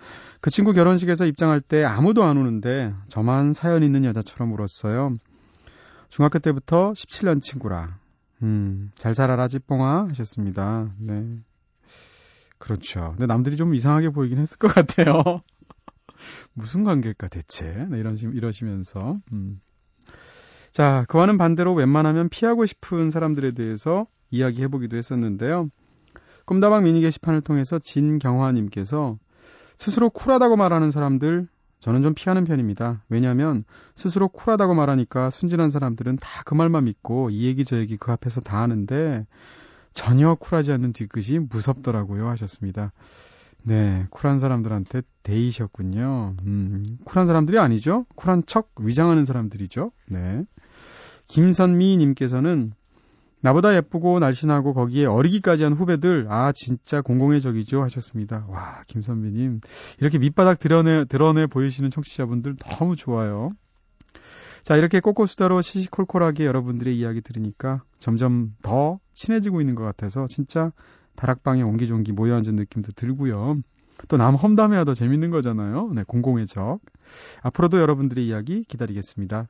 그 0.41 0.50
친구 0.50 0.73
결혼식에서 0.73 1.27
입장할 1.27 1.61
때 1.61 1.85
아무도 1.85 2.23
안 2.25 2.37
오는데 2.37 2.95
저만 3.09 3.53
사연 3.53 3.83
있는 3.83 4.05
여자처럼 4.05 4.53
울었어요. 4.53 5.15
중학교 6.09 6.38
때부터 6.38 6.93
17년 6.93 7.41
친구라. 7.41 7.99
음, 8.43 8.93
잘 8.95 9.15
살아라 9.15 9.49
지뽕아 9.49 10.09
하셨습니다. 10.11 10.91
네. 10.99 11.38
그렇죠. 12.59 13.11
근데 13.17 13.27
남들이 13.27 13.57
좀 13.57 13.75
이상하게 13.75 14.11
보이긴 14.11 14.38
했을 14.38 14.59
것 14.59 14.69
같아요. 14.69 15.43
무슨 16.55 16.85
관계일까 16.85 17.29
대체? 17.29 17.87
네, 17.91 17.99
이런 17.99 18.17
이러시면서. 18.17 19.17
음. 19.33 19.61
자, 20.71 21.05
그와는 21.09 21.38
반대로 21.38 21.75
웬만하면 21.75 22.29
피하고 22.29 22.67
싶은 22.67 23.11
사람들에 23.11 23.53
대해서 23.53 24.07
이야기해 24.31 24.69
보기도 24.69 24.97
했었는데요. 24.97 25.71
꿈다방 26.49 26.85
미니 26.85 27.02
게시판을 27.02 27.43
통해서 27.43 27.78
진경화님께서 27.78 29.19
스스로 29.76 30.09
쿨하다고 30.09 30.57
말하는 30.57 30.90
사람들 30.90 31.47
저는 31.78 32.00
좀 32.00 32.14
피하는 32.14 32.45
편입니다. 32.45 33.02
왜냐하면 33.11 33.61
스스로 33.95 34.28
쿨하다고 34.28 34.73
말하니까 34.75 35.28
순진한 35.28 35.69
사람들은 35.69 36.17
다 36.17 36.43
그 36.47 36.55
말만 36.55 36.85
믿고 36.85 37.28
이 37.28 37.45
얘기 37.45 37.67
저 37.67 37.76
얘기 37.76 37.99
그 37.99 38.12
앞에서 38.12 38.40
다 38.40 38.62
하는데 38.62 39.26
전혀 39.93 40.35
쿨하지 40.37 40.73
않는 40.73 40.95
뒤끝이 40.95 41.38
무섭더라고요 41.38 42.26
하셨습니다. 42.31 42.93
네, 43.62 44.07
쿨한 44.09 44.38
사람들한테 44.38 45.02
데이셨군요. 45.25 46.37
음, 46.47 46.83
쿨한 47.05 47.26
사람들이 47.26 47.59
아니죠. 47.59 48.07
쿨한 48.14 48.45
척 48.47 48.71
위장하는 48.81 49.26
사람들이죠. 49.26 49.93
네. 50.07 50.45
김선미님께서는 51.26 52.73
나보다 53.40 53.75
예쁘고 53.76 54.18
날씬하고 54.18 54.75
거기에 54.75 55.07
어리기까지 55.07 55.62
한 55.64 55.73
후배들, 55.75 56.26
아, 56.28 56.52
진짜 56.52 57.00
공공의 57.00 57.40
적이죠. 57.40 57.83
하셨습니다. 57.83 58.47
와, 58.49 58.83
김선미님. 58.88 59.61
이렇게 60.00 60.18
밑바닥 60.18 60.59
드러내, 60.59 61.04
드러내 61.04 61.47
보이시는 61.47 61.90
청취자분들 61.90 62.56
너무 62.56 62.97
좋아요. 62.97 63.50
자, 64.63 64.76
이렇게 64.76 65.00
꼬꼬수다로 65.00 65.60
시시콜콜하게 65.63 66.45
여러분들의 66.45 66.99
이야기 66.99 67.21
들으니까 67.21 67.82
점점 67.99 68.54
더 68.63 68.99
친해지고 69.15 69.60
있는 69.60 69.75
것 69.75 69.84
같아서 69.84 70.26
진짜 70.28 70.73
다락방에 71.17 71.63
옹기종기 71.63 72.13
모여 72.13 72.34
앉은 72.34 72.56
느낌도 72.56 72.93
들고요. 72.95 73.60
또 74.08 74.17
남 74.17 74.34
험담해야 74.36 74.84
더 74.84 74.95
재밌는 74.95 75.30
거잖아요. 75.30 75.91
네, 75.95 76.04
공공의 76.06 76.47
적. 76.47 76.78
앞으로도 77.43 77.80
여러분들의 77.80 78.26
이야기 78.26 78.65
기다리겠습니다. 78.65 79.49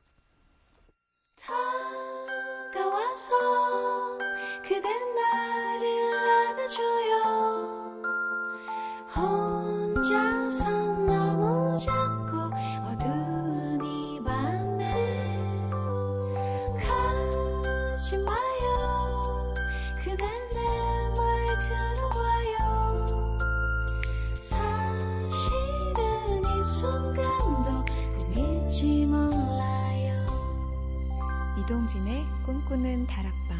이동진의 31.69 32.23
꿈꾸는 32.47 33.05
다락방 33.05 33.59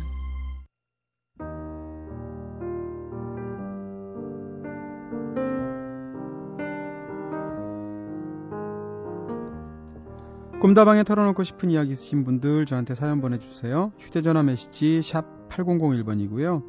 꿈다방에 10.59 11.03
털어놓고 11.03 11.43
싶은 11.43 11.69
이야기 11.69 11.91
있으신 11.91 12.23
분들 12.23 12.65
저한테 12.65 12.95
사연 12.95 13.21
보내주세요. 13.21 13.91
휴대전화 13.99 14.41
메시지 14.41 15.03
샵 15.03 15.47
8001번이고요. 15.49 16.63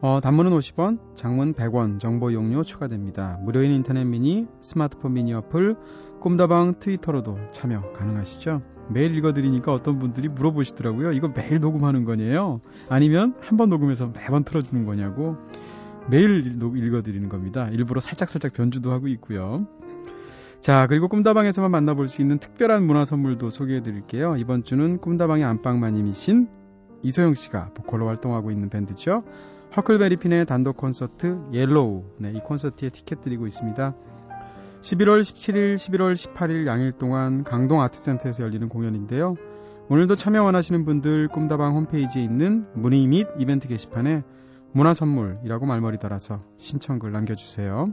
어, 0.00 0.20
단문은 0.20 0.52
50원, 0.52 0.98
장문 1.16 1.54
100원, 1.54 1.98
정보 1.98 2.32
용료 2.32 2.62
추가됩니다. 2.62 3.38
무료인 3.42 3.72
인터넷 3.72 4.04
미니, 4.04 4.46
스마트폰 4.60 5.14
미니 5.14 5.32
어플, 5.34 5.76
꿈다방 6.20 6.78
트위터로도 6.78 7.36
참여 7.50 7.92
가능하시죠? 7.92 8.62
매일 8.90 9.16
읽어드리니까 9.16 9.72
어떤 9.72 9.98
분들이 9.98 10.28
물어보시더라고요. 10.28 11.12
이거 11.12 11.28
매일 11.28 11.58
녹음하는 11.60 12.04
거냐요? 12.04 12.60
아니면 12.88 13.34
한 13.40 13.56
번 13.58 13.68
녹음해서 13.68 14.12
매번 14.16 14.44
틀어주는 14.44 14.86
거냐고. 14.86 15.36
매일 16.08 16.46
읽어드리는 16.56 17.28
겁니다. 17.28 17.68
일부러 17.70 18.00
살짝살짝 18.00 18.52
변주도 18.54 18.92
하고 18.92 19.08
있고요. 19.08 19.66
자, 20.60 20.86
그리고 20.86 21.08
꿈다방에서만 21.08 21.70
만나볼 21.70 22.08
수 22.08 22.22
있는 22.22 22.38
특별한 22.38 22.84
문화 22.86 23.04
선물도 23.04 23.50
소개해 23.50 23.82
드릴게요. 23.82 24.36
이번 24.38 24.64
주는 24.64 24.98
꿈다방의 24.98 25.44
안방마님이신 25.44 26.48
이소영 27.02 27.34
씨가 27.34 27.70
보컬로 27.74 28.08
활동하고 28.08 28.50
있는 28.50 28.70
밴드죠. 28.70 29.22
허클베리핀의 29.76 30.46
단독 30.46 30.76
콘서트 30.76 31.38
Yellow. 31.52 32.04
네, 32.18 32.32
이 32.32 32.40
콘서트에 32.40 32.88
티켓 32.90 33.20
드리고 33.20 33.46
있습니다. 33.46 33.94
11월 34.80 35.20
17일, 35.20 35.74
11월 35.74 36.14
18일 36.14 36.66
양일 36.66 36.92
동안 36.92 37.44
강동 37.44 37.82
아트센터에서 37.82 38.44
열리는 38.44 38.68
공연인데요. 38.68 39.36
오늘도 39.88 40.16
참여 40.16 40.42
원하시는 40.42 40.84
분들 40.84 41.28
꿈다방 41.28 41.74
홈페이지에 41.74 42.22
있는 42.22 42.66
문의 42.74 43.06
및 43.06 43.26
이벤트 43.38 43.68
게시판에 43.68 44.22
문화 44.72 44.94
선물이라고 44.94 45.66
말머리 45.66 45.98
달아서 45.98 46.44
신청글 46.56 47.12
남겨주세요. 47.12 47.92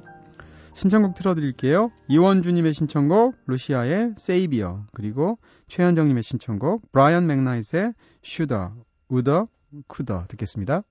신청곡 0.73 1.15
틀어드릴게요. 1.15 1.91
이원주님의 2.09 2.73
신청곡 2.73 3.35
루시아의 3.47 4.15
Savior 4.17 4.87
그리고 4.93 5.37
최현정님의 5.67 6.21
신청곡 6.21 6.91
브라이언 6.91 7.27
맥나잇의 7.27 7.93
Shoulda 8.21 8.73
Woulda 9.07 9.47
Coulda 9.87 10.25
듣겠습니다. 10.27 10.83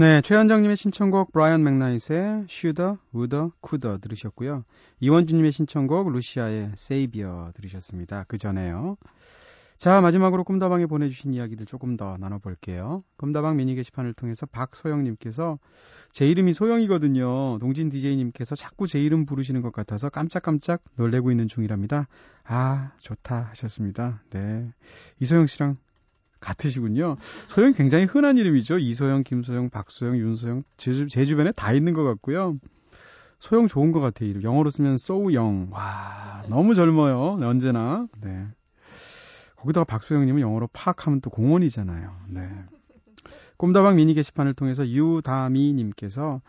네, 0.00 0.20
최현정님의 0.20 0.76
신청곡 0.76 1.32
브라이언 1.32 1.64
맥나잇의 1.64 2.44
Shoulda, 2.48 2.98
Woulda, 3.12 3.50
Coulda 3.60 3.98
들으셨고요. 3.98 4.62
이원주님의 5.00 5.50
신청곡 5.50 6.12
루시아의 6.12 6.70
Savior 6.76 7.50
들으셨습니다. 7.56 8.24
그 8.28 8.38
전에요. 8.38 8.96
자, 9.76 10.00
마지막으로 10.00 10.44
꿈다방에 10.44 10.86
보내주신 10.86 11.34
이야기들 11.34 11.66
조금 11.66 11.96
더 11.96 12.16
나눠볼게요. 12.16 13.02
꿈다방 13.16 13.56
미니 13.56 13.74
게시판을 13.74 14.14
통해서 14.14 14.46
박소영님께서 14.46 15.58
제 16.12 16.30
이름이 16.30 16.52
소영이거든요. 16.52 17.58
동진 17.58 17.88
DJ님께서 17.88 18.54
자꾸 18.54 18.86
제 18.86 19.02
이름 19.02 19.26
부르시는 19.26 19.62
것 19.62 19.72
같아서 19.72 20.10
깜짝깜짝 20.10 20.80
놀래고 20.94 21.32
있는 21.32 21.48
중이랍니다. 21.48 22.06
아, 22.44 22.92
좋다 23.00 23.48
하셨습니다. 23.50 24.22
네. 24.30 24.72
이소영 25.18 25.46
씨랑 25.46 25.76
같으시군요. 26.40 27.16
소영 27.48 27.72
굉장히 27.72 28.04
흔한 28.04 28.38
이름이죠. 28.38 28.78
이소영, 28.78 29.24
김소영, 29.24 29.70
박소영, 29.70 30.18
윤소영 30.18 30.64
제, 30.76 31.06
제 31.06 31.24
주변에 31.24 31.50
다 31.52 31.72
있는 31.72 31.92
것 31.92 32.04
같고요. 32.04 32.58
소영 33.38 33.68
좋은 33.68 33.92
것 33.92 34.00
같아요. 34.00 34.28
이름. 34.28 34.42
영어로 34.42 34.70
쓰면 34.70 34.96
young. 35.08 35.68
와 35.72 36.42
너무 36.48 36.74
젊어요. 36.74 37.36
네, 37.38 37.46
언제나. 37.46 38.06
네. 38.20 38.46
거기다가 39.56 39.84
박소영님은 39.84 40.40
영어로 40.40 40.68
파악하면 40.72 41.20
또 41.20 41.30
공원이잖아요. 41.30 42.12
네. 42.28 42.48
꿈다방 43.56 43.96
미니 43.96 44.14
게시판을 44.14 44.54
통해서 44.54 44.88
유다미님께서 44.88 46.40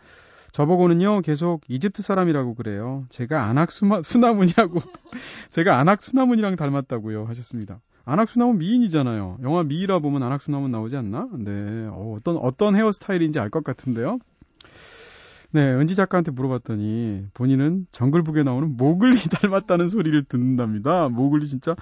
저보고는요 0.52 1.20
계속 1.22 1.62
이집트 1.68 2.02
사람이라고 2.02 2.54
그래요. 2.54 3.04
제가 3.08 3.44
안악수나문이라고 3.44 4.80
제가 5.50 5.78
안악 5.78 6.02
수나문이랑 6.02 6.56
닮았다고요 6.56 7.26
하셨습니다. 7.26 7.80
안학수나문 8.10 8.58
미인이잖아요. 8.58 9.38
영화 9.42 9.62
미이라 9.62 10.00
보면 10.00 10.22
안학수나문 10.22 10.70
나오지 10.70 10.96
않나? 10.96 11.28
네. 11.38 11.86
어, 11.90 12.14
어떤, 12.16 12.36
어떤 12.38 12.74
헤어스타일인지 12.74 13.38
알 13.38 13.50
것 13.50 13.62
같은데요. 13.64 14.18
네, 15.52 15.62
은지 15.74 15.94
작가한테 15.96 16.30
물어봤더니 16.30 17.26
본인은 17.34 17.86
정글북에 17.90 18.44
나오는 18.44 18.76
모글리 18.76 19.12
닮았다는 19.42 19.88
소리를 19.88 20.24
듣는답니다. 20.24 21.08
모글리 21.08 21.46
진짜, 21.48 21.74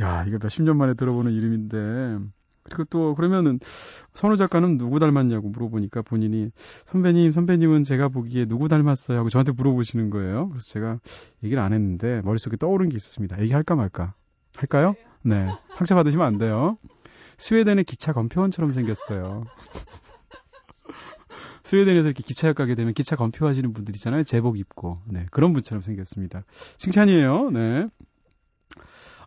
야, 0.00 0.24
이거 0.26 0.38
몇십 0.40 0.62
년 0.62 0.76
만에 0.76 0.94
들어보는 0.94 1.32
이름인데. 1.32 2.18
그리고 2.64 2.84
또, 2.90 3.14
그러면은, 3.16 3.58
선우 4.14 4.36
작가는 4.36 4.78
누구 4.78 4.98
닮았냐고 5.00 5.48
물어보니까 5.48 6.02
본인이, 6.02 6.50
선배님, 6.84 7.32
선배님은 7.32 7.82
제가 7.82 8.08
보기에 8.08 8.44
누구 8.44 8.68
닮았어요? 8.68 9.18
하고 9.18 9.30
저한테 9.30 9.52
물어보시는 9.52 10.10
거예요. 10.10 10.50
그래서 10.50 10.66
제가 10.68 11.00
얘기를 11.42 11.62
안 11.62 11.72
했는데, 11.72 12.20
머릿속에 12.24 12.56
떠오른 12.56 12.88
게 12.90 12.96
있었습니다. 12.96 13.40
얘기할까 13.40 13.74
말까? 13.74 14.14
할까요? 14.56 14.94
네. 15.28 15.48
상처 15.76 15.94
받으시면 15.94 16.26
안 16.26 16.38
돼요. 16.38 16.78
스웨덴의 17.36 17.84
기차 17.84 18.12
검표원처럼 18.12 18.72
생겼어요. 18.72 19.44
스웨덴에서 21.62 22.08
이렇게 22.08 22.22
기차역 22.22 22.56
가게 22.56 22.74
되면 22.74 22.94
기차 22.94 23.14
검표 23.14 23.46
하시는 23.46 23.72
분들 23.72 23.94
있잖아요. 23.96 24.24
제복 24.24 24.58
입고. 24.58 24.98
네. 25.06 25.26
그런 25.30 25.52
분처럼 25.52 25.82
생겼습니다. 25.82 26.44
칭찬이에요. 26.78 27.50
네. 27.50 27.86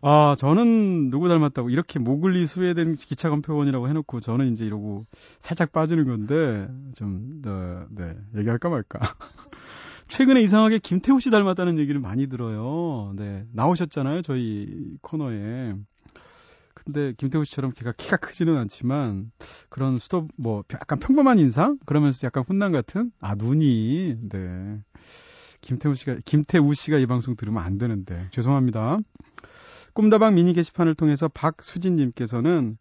아, 0.02 0.34
저는 0.36 1.10
누구 1.10 1.28
닮았다고 1.28 1.70
이렇게 1.70 2.00
모글리 2.00 2.44
스웨덴 2.46 2.96
기차 2.96 3.30
검표원이라고 3.30 3.88
해놓고 3.88 4.18
저는 4.18 4.52
이제 4.52 4.66
이러고 4.66 5.06
살짝 5.38 5.70
빠지는 5.70 6.04
건데 6.04 6.68
좀, 6.96 7.40
어, 7.46 7.84
네, 7.90 8.16
얘기할까 8.36 8.68
말까. 8.68 8.98
최근에 10.08 10.42
이상하게 10.42 10.78
김태우 10.78 11.20
씨 11.20 11.30
닮았다는 11.30 11.78
얘기를 11.78 12.00
많이 12.00 12.26
들어요. 12.26 13.12
네. 13.16 13.46
나오셨잖아요. 13.52 14.22
저희 14.22 14.96
코너에. 15.00 15.74
근데 16.84 17.12
김태우 17.16 17.44
씨처럼 17.44 17.72
제가 17.72 17.92
키가 17.92 18.16
크지는 18.16 18.56
않지만 18.56 19.30
그런 19.68 19.98
수도 19.98 20.28
뭐 20.36 20.64
약간 20.72 20.98
평범한 20.98 21.38
인상 21.38 21.78
그러면서 21.86 22.26
약간 22.26 22.44
훈남 22.46 22.72
같은 22.72 23.12
아 23.20 23.34
눈이 23.34 24.16
네 24.28 24.80
김태우 25.60 25.94
씨가 25.94 26.16
김태우 26.24 26.74
씨가 26.74 26.98
이 26.98 27.06
방송 27.06 27.36
들으면 27.36 27.62
안 27.62 27.78
되는데 27.78 28.28
죄송합니다. 28.30 28.98
꿈다방 29.94 30.34
미니 30.34 30.52
게시판을 30.54 30.94
통해서 30.94 31.28
박수진님께서는 31.28 32.78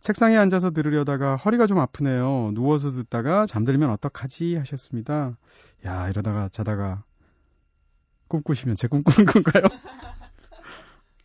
책상에 0.00 0.36
앉아서 0.36 0.70
들으려다가 0.70 1.36
허리가 1.36 1.66
좀 1.66 1.78
아프네요. 1.78 2.50
누워서 2.54 2.90
듣다가 2.90 3.46
잠들면 3.46 3.88
어떡하지 3.90 4.56
하셨습니다. 4.56 5.38
야, 5.86 6.08
이러다가 6.10 6.48
자다가 6.50 7.04
꿈꾸시면 8.28 8.76
제 8.76 8.88
꿈꾸는 8.88 9.24
건가요? 9.26 9.62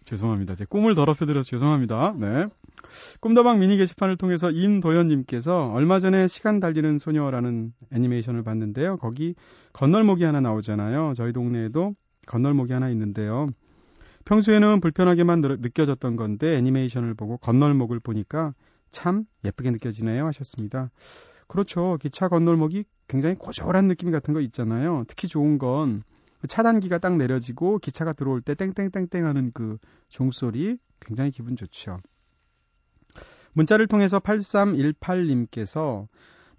죄송합니다. 0.09 0.55
제 0.55 0.65
꿈을 0.65 0.95
더럽혀드려서 0.95 1.47
죄송합니다. 1.47 2.15
네. 2.17 2.47
꿈다방 3.19 3.59
미니 3.59 3.77
게시판을 3.77 4.17
통해서 4.17 4.49
임도현님께서 4.49 5.71
얼마 5.71 5.99
전에 5.99 6.27
시간 6.27 6.59
달리는 6.59 6.97
소녀라는 6.97 7.73
애니메이션을 7.91 8.41
봤는데요. 8.41 8.97
거기 8.97 9.35
건널목이 9.73 10.23
하나 10.23 10.41
나오잖아요. 10.41 11.13
저희 11.15 11.31
동네에도 11.31 11.93
건널목이 12.25 12.73
하나 12.73 12.89
있는데요. 12.89 13.49
평소에는 14.25 14.81
불편하게만 14.81 15.41
느껴졌던 15.41 16.15
건데 16.15 16.57
애니메이션을 16.57 17.13
보고 17.13 17.37
건널목을 17.37 17.99
보니까 17.99 18.55
참 18.89 19.25
예쁘게 19.45 19.69
느껴지네요 19.69 20.25
하셨습니다. 20.25 20.89
그렇죠. 21.47 21.97
기차 22.01 22.29
건널목이 22.29 22.85
굉장히 23.07 23.35
고졸한 23.35 23.87
느낌 23.87 24.09
같은 24.09 24.33
거 24.33 24.41
있잖아요. 24.41 25.03
특히 25.07 25.27
좋은 25.27 25.59
건 25.59 26.01
차단기가 26.47 26.97
딱 26.99 27.17
내려지고 27.17 27.79
기차가 27.79 28.13
들어올 28.13 28.41
때 28.41 28.55
땡땡땡땡 28.55 29.25
하는 29.25 29.51
그 29.53 29.77
종소리 30.07 30.77
굉장히 30.99 31.31
기분 31.31 31.55
좋죠. 31.55 31.99
문자를 33.53 33.87
통해서 33.87 34.19
8318님께서 34.19 36.07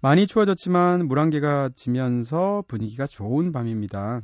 많이 0.01 0.27
추워졌지만 0.27 1.07
물안개가 1.07 1.69
지면서 1.75 2.63
분위기가 2.67 3.05
좋은 3.07 3.51
밤입니다. 3.51 4.21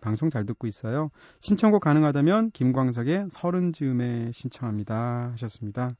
방송 0.00 0.30
잘 0.30 0.46
듣고 0.46 0.66
있어요. 0.66 1.10
신청곡 1.40 1.82
가능하다면 1.82 2.52
김광석의 2.52 3.26
서른 3.30 3.72
즈음에 3.72 4.30
신청합니다 4.32 5.30
하셨습니다. 5.32 5.90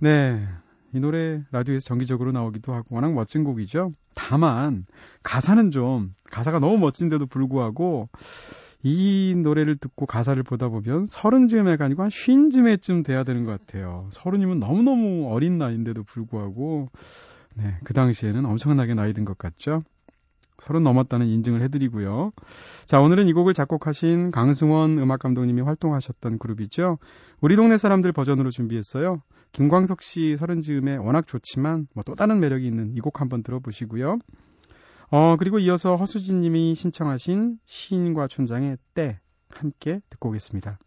네. 0.00 0.46
이 0.94 1.00
노래 1.00 1.42
라디오에서 1.50 1.84
정기적으로 1.86 2.32
나오기도 2.32 2.72
하고 2.72 2.94
워낙 2.94 3.12
멋진 3.12 3.44
곡이죠. 3.44 3.90
다만 4.14 4.86
가사는 5.24 5.70
좀 5.72 6.14
가사가 6.30 6.60
너무 6.60 6.78
멋진데도 6.78 7.26
불구하고 7.26 8.08
이 8.82 9.34
노래를 9.36 9.76
듣고 9.78 10.06
가사를 10.06 10.40
보다 10.44 10.68
보면 10.68 11.06
서른 11.06 11.48
즈음에가 11.48 11.86
아니고 11.86 12.02
한 12.02 12.10
쉰 12.10 12.50
즈음에쯤 12.50 13.02
돼야 13.02 13.24
되는 13.24 13.44
것 13.44 13.50
같아요. 13.58 14.08
서른이면 14.12 14.60
너무너무 14.60 15.32
어린 15.32 15.58
나이인데도 15.58 16.04
불구하고 16.04 16.90
네, 17.56 17.76
그 17.84 17.94
당시에는 17.94 18.44
엄청나게 18.46 18.94
나이 18.94 19.12
든 19.14 19.24
것 19.24 19.38
같죠. 19.38 19.82
서른 20.58 20.82
넘었다는 20.82 21.26
인증을 21.26 21.62
해드리고요. 21.62 22.32
자, 22.86 23.00
오늘은 23.00 23.26
이 23.26 23.32
곡을 23.32 23.54
작곡하신 23.54 24.30
강승원 24.30 24.98
음악 24.98 25.18
감독님이 25.20 25.62
활동하셨던 25.62 26.38
그룹이죠. 26.38 26.98
우리 27.40 27.56
동네 27.56 27.76
사람들 27.76 28.12
버전으로 28.12 28.50
준비했어요. 28.50 29.22
김광석 29.52 30.02
씨 30.02 30.36
서른 30.36 30.60
즈음에 30.62 30.96
워낙 30.96 31.26
좋지만 31.26 31.86
뭐 31.94 32.02
또 32.04 32.14
다른 32.14 32.40
매력이 32.40 32.66
있는 32.66 32.94
이 32.96 33.00
곡 33.00 33.20
한번 33.20 33.42
들어보시고요. 33.42 34.18
어, 35.10 35.36
그리고 35.38 35.58
이어서 35.58 35.96
허수진 35.96 36.40
님이 36.40 36.74
신청하신 36.74 37.58
시인과 37.64 38.26
촌장의 38.28 38.78
때 38.94 39.20
함께 39.50 40.00
듣고 40.10 40.30
오겠습니다. 40.30 40.78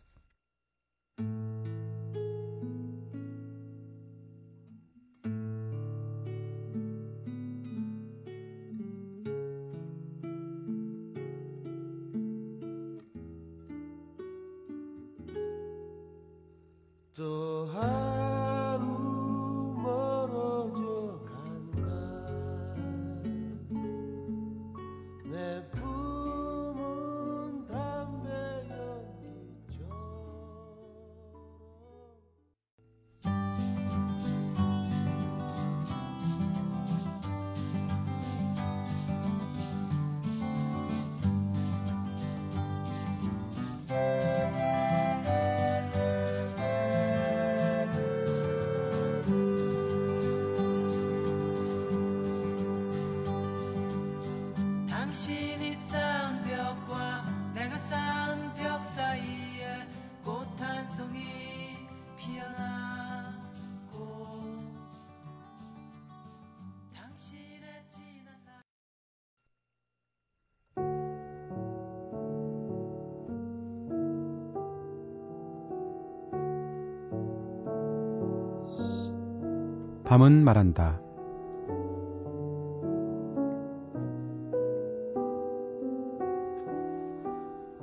밤은 80.07 80.45
말한다. 80.45 81.01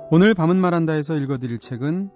오늘 0.09 0.33
밤은 0.33 0.57
말한다에서 0.57 1.17
읽어드릴 1.17 1.59
책은 1.59 2.09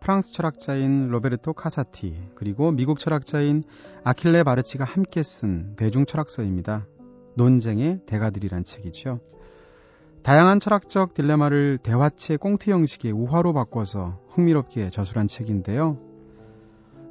프랑스 0.00 0.32
철학자인 0.32 1.08
로베르토 1.08 1.52
카사티 1.52 2.30
그리고 2.34 2.70
미국 2.70 2.98
철학자인 2.98 3.62
아킬레 4.04 4.42
바르치가 4.42 4.84
함께 4.84 5.22
쓴 5.22 5.76
대중 5.76 6.06
철학서입니다. 6.06 6.86
논쟁의 7.34 8.00
대가들이란 8.06 8.64
책이죠. 8.64 9.20
다양한 10.22 10.60
철학적 10.60 11.12
딜레마를 11.12 11.76
대화체 11.76 12.38
꽁트 12.38 12.70
형식의 12.70 13.12
우화로 13.12 13.52
바꿔서 13.52 14.18
흥미롭게 14.30 14.88
저술한 14.88 15.26
책인데요. 15.26 15.98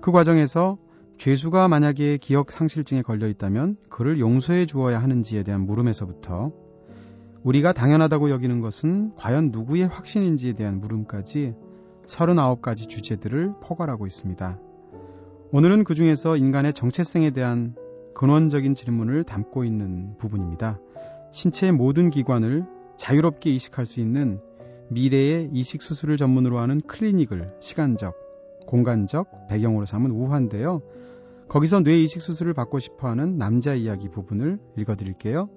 그 0.02 0.12
과정에서 0.12 0.80
죄수가 1.22 1.68
만약에 1.68 2.18
기억 2.18 2.52
상실증에 2.52 3.04
걸려 3.04 3.28
있다면 3.28 3.76
그를 3.90 4.20
용서해 4.20 4.66
주어야 4.66 4.98
하는지에 4.98 5.44
대한 5.44 5.68
물음에서부터 5.68 6.52
우리가 7.44 7.74
당연하다고 7.74 8.32
여기는 8.32 8.60
것은 8.60 9.14
과연 9.18 9.52
누구의 9.52 9.88
확신인지에 9.88 10.54
대한 10.54 10.82
물음까지 10.82 11.54
39가지 12.08 12.90
주제들을 12.90 13.54
포괄하고 13.62 14.08
있습니다. 14.08 14.60
오늘은 15.52 15.84
그 15.84 15.94
중에서 15.94 16.38
인간의 16.38 16.74
정체성에 16.74 17.30
대한 17.30 17.76
근원적인 18.16 18.74
질문을 18.74 19.24
담고 19.24 19.64
있는 19.64 20.18
부분입니다. 20.18 20.80
신체의 21.32 21.72
모든 21.72 22.10
기관을 22.10 22.66
자유롭게 22.98 23.52
이식할 23.52 23.86
수 23.86 24.00
있는 24.00 24.40
미래의 24.90 25.52
이식 25.54 25.84
수술을 25.84 26.18
전문으로 26.18 26.58
하는 26.58 26.82
클리닉을 26.82 27.58
시간적, 27.60 28.16
공간적 28.66 29.50
배경으로 29.50 29.86
삼은 29.86 30.10
우화인데요. 30.10 30.82
거기서 31.52 31.82
뇌 31.82 32.02
이식 32.02 32.22
수술을 32.22 32.54
받고 32.54 32.80
싶어 32.80 33.10
하는 33.10 33.38
남자 33.38 33.74
이야기 33.74 34.08
부분을 34.08 34.58
읽어 34.78 34.96
드릴게요. 34.96 35.50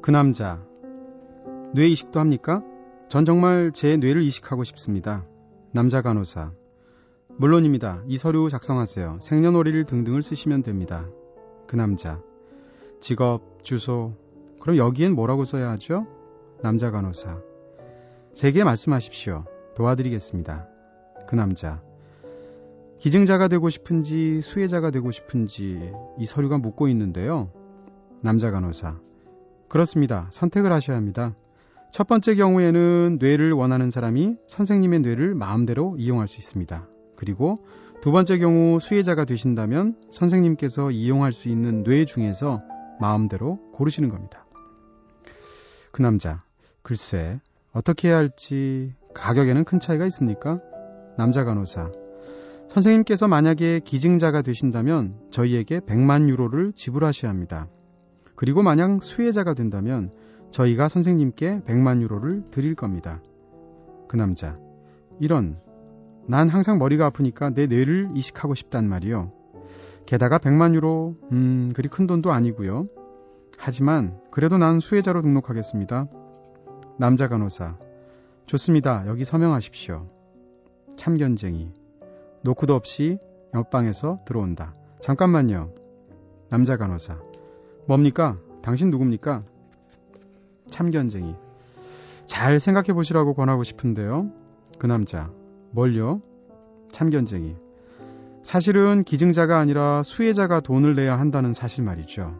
그 0.00 0.12
남자, 0.12 0.64
뇌 1.74 1.88
이식도 1.88 2.20
합니까? 2.20 2.62
전 3.08 3.24
정말 3.24 3.72
제 3.72 3.96
뇌를 3.96 4.22
이식하고 4.22 4.62
싶습니다. 4.62 5.26
남자 5.72 6.02
간호사. 6.02 6.52
물론입니다. 7.36 8.04
이 8.06 8.16
서류 8.16 8.48
작성하세요. 8.48 9.18
생년월일 9.20 9.86
등등을 9.86 10.22
쓰시면 10.22 10.62
됩니다. 10.62 11.08
그 11.66 11.74
남자. 11.74 12.22
직업, 13.00 13.64
주소. 13.64 14.14
그럼 14.60 14.76
여기엔 14.76 15.16
뭐라고 15.16 15.44
써야 15.44 15.70
하죠? 15.70 16.06
남자 16.64 16.90
간호사. 16.90 17.42
제게 18.32 18.64
말씀하십시오. 18.64 19.44
도와드리겠습니다. 19.76 20.66
그 21.28 21.34
남자. 21.34 21.82
기증자가 22.98 23.48
되고 23.48 23.68
싶은지 23.68 24.40
수혜자가 24.40 24.90
되고 24.90 25.10
싶은지 25.10 25.92
이 26.18 26.24
서류가 26.24 26.56
묻고 26.56 26.88
있는데요. 26.88 27.52
남자 28.22 28.50
간호사. 28.50 28.98
그렇습니다. 29.68 30.26
선택을 30.30 30.72
하셔야 30.72 30.96
합니다. 30.96 31.36
첫 31.92 32.06
번째 32.06 32.34
경우에는 32.34 33.18
뇌를 33.20 33.52
원하는 33.52 33.90
사람이 33.90 34.36
선생님의 34.46 35.00
뇌를 35.00 35.34
마음대로 35.34 35.96
이용할 35.98 36.28
수 36.28 36.38
있습니다. 36.38 36.88
그리고 37.14 37.66
두 38.00 38.10
번째 38.10 38.38
경우 38.38 38.80
수혜자가 38.80 39.26
되신다면 39.26 40.00
선생님께서 40.10 40.92
이용할 40.92 41.32
수 41.32 41.50
있는 41.50 41.82
뇌 41.82 42.06
중에서 42.06 42.62
마음대로 43.00 43.58
고르시는 43.74 44.08
겁니다. 44.08 44.46
그 45.92 46.00
남자, 46.00 46.42
글쎄, 46.84 47.40
어떻게 47.72 48.08
해야 48.08 48.18
할지 48.18 48.92
가격에는 49.14 49.64
큰 49.64 49.80
차이가 49.80 50.04
있습니까? 50.04 50.60
남자 51.16 51.42
간호사, 51.42 51.90
선생님께서 52.68 53.26
만약에 53.26 53.80
기증자가 53.80 54.42
되신다면 54.42 55.18
저희에게 55.30 55.80
100만 55.80 56.28
유로를 56.28 56.74
지불하셔야 56.74 57.30
합니다. 57.30 57.68
그리고 58.36 58.62
만약 58.62 59.02
수혜자가 59.02 59.54
된다면 59.54 60.12
저희가 60.50 60.88
선생님께 60.88 61.62
100만 61.66 62.02
유로를 62.02 62.44
드릴 62.50 62.74
겁니다. 62.74 63.22
그 64.06 64.16
남자. 64.16 64.58
이런. 65.20 65.56
난 66.28 66.50
항상 66.50 66.76
머리가 66.76 67.06
아프니까 67.06 67.48
내 67.48 67.66
뇌를 67.66 68.10
이식하고 68.14 68.54
싶단 68.54 68.86
말이요. 68.86 69.32
게다가 70.04 70.38
100만 70.38 70.74
유로, 70.74 71.16
음, 71.32 71.72
그리 71.74 71.88
큰 71.88 72.06
돈도 72.06 72.30
아니고요. 72.30 72.88
하지만 73.56 74.20
그래도 74.30 74.58
난 74.58 74.80
수혜자로 74.80 75.22
등록하겠습니다. 75.22 76.08
남자 76.96 77.26
간호사. 77.26 77.76
좋습니다. 78.46 79.04
여기 79.08 79.24
서명하십시오. 79.24 80.08
참견쟁이. 80.96 81.72
노크도 82.42 82.74
없이 82.74 83.18
옆방에서 83.52 84.20
들어온다. 84.24 84.76
잠깐만요. 85.00 85.72
남자 86.50 86.76
간호사. 86.76 87.18
뭡니까? 87.88 88.38
당신 88.62 88.90
누굽니까? 88.90 89.42
참견쟁이. 90.70 91.34
잘 92.26 92.60
생각해 92.60 92.92
보시라고 92.92 93.34
권하고 93.34 93.64
싶은데요. 93.64 94.30
그 94.78 94.86
남자. 94.86 95.30
뭘요? 95.72 96.22
참견쟁이. 96.92 97.56
사실은 98.44 99.02
기증자가 99.02 99.58
아니라 99.58 100.04
수혜자가 100.04 100.60
돈을 100.60 100.94
내야 100.94 101.18
한다는 101.18 101.52
사실 101.52 101.82
말이죠. 101.82 102.38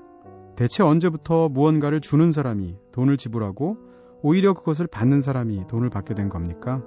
대체 0.55 0.85
언제부터 0.85 1.49
무언가를 1.49 2.01
주는 2.01 2.31
사람이 2.31 2.77
돈을 2.93 3.17
지불하고 3.17 3.94
오히려 4.25 4.55
그것을 4.55 4.87
받는 4.87 5.21
사람이 5.21 5.67
돈을 5.69 5.91
받게 5.91 6.15
된 6.15 6.31
겁니까? 6.31 6.83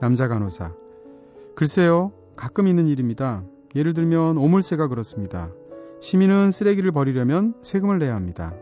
남자 0.00 0.26
간호사. 0.26 0.74
글쎄요, 1.54 2.12
가끔 2.34 2.66
있는 2.66 2.86
일입니다. 2.86 3.44
예를 3.74 3.92
들면 3.92 4.38
오물새가 4.38 4.88
그렇습니다. 4.88 5.50
시민은 6.00 6.50
쓰레기를 6.50 6.92
버리려면 6.92 7.52
세금을 7.60 7.98
내야 7.98 8.14
합니다. 8.14 8.54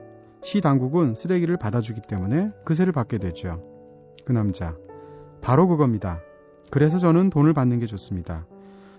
시 0.43 0.61
당국은 0.61 1.15
쓰레기를 1.15 1.57
받아주기 1.57 2.01
때문에 2.09 2.51
그 2.65 2.75
세를 2.75 2.93
받게 2.93 3.19
되죠. 3.19 3.63
그 4.25 4.33
남자. 4.33 4.77
바로 5.41 5.69
그겁니다. 5.69 6.21
그래서 6.73 6.99
저는 6.99 7.31
돈을 7.31 7.53
받는 7.55 7.79
게 7.79 7.87
좋습니다. 7.87 8.45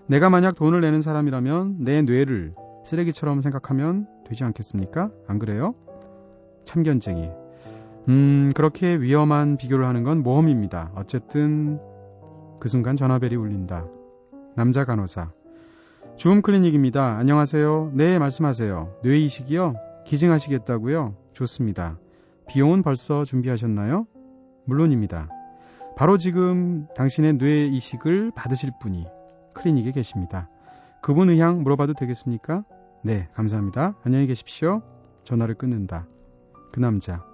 내가 0.06 0.30
만약 0.30 0.54
돈을 0.54 0.80
내는 0.80 1.02
사람이라면 1.02 1.84
내 1.84 2.00
뇌를 2.00 2.54
쓰레기처럼 2.86 3.42
생각하면 3.42 4.06
되지 4.26 4.42
않겠습니까? 4.44 5.10
안 5.26 5.38
그래요? 5.38 5.74
참견쟁이. 6.64 7.30
음, 8.08 8.48
그렇게 8.54 8.96
위험한 8.96 9.56
비교를 9.56 9.86
하는 9.86 10.02
건 10.02 10.22
모험입니다. 10.22 10.92
어쨌든 10.94 11.78
그 12.58 12.68
순간 12.68 12.96
전화벨이 12.96 13.36
울린다. 13.36 13.86
남자 14.56 14.84
간호사. 14.84 15.32
주음 16.16 16.42
클리닉입니다. 16.42 17.16
안녕하세요. 17.16 17.92
네, 17.94 18.18
말씀하세요. 18.18 19.00
뇌이식이요? 19.02 19.74
기증하시겠다고요? 20.06 21.14
좋습니다. 21.32 21.98
비용은 22.48 22.82
벌써 22.82 23.24
준비하셨나요? 23.24 24.06
물론입니다. 24.66 25.28
바로 25.96 26.16
지금 26.16 26.86
당신의 26.96 27.38
뇌 27.38 27.66
이식을 27.66 28.32
받으실 28.34 28.70
분이 28.80 29.06
클리닉에 29.54 29.92
계십니다. 29.92 30.48
그분 31.02 31.30
의향 31.30 31.62
물어봐도 31.62 31.94
되겠습니까? 31.94 32.64
네, 33.02 33.28
감사합니다. 33.34 33.94
안녕히 34.04 34.26
계십시오. 34.26 34.82
전화를 35.24 35.54
끊는다. 35.54 36.06
그 36.72 36.80
남자. 36.80 37.29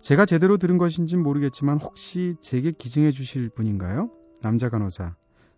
제가 0.00 0.24
제대로 0.24 0.56
들은 0.56 0.78
것인진 0.78 1.22
모르겠지만 1.22 1.78
혹시 1.78 2.34
제게 2.40 2.72
기증해 2.72 3.10
주실 3.10 3.50
분인가요? 3.50 4.10
남자 4.40 4.68
간호사. 4.70 5.14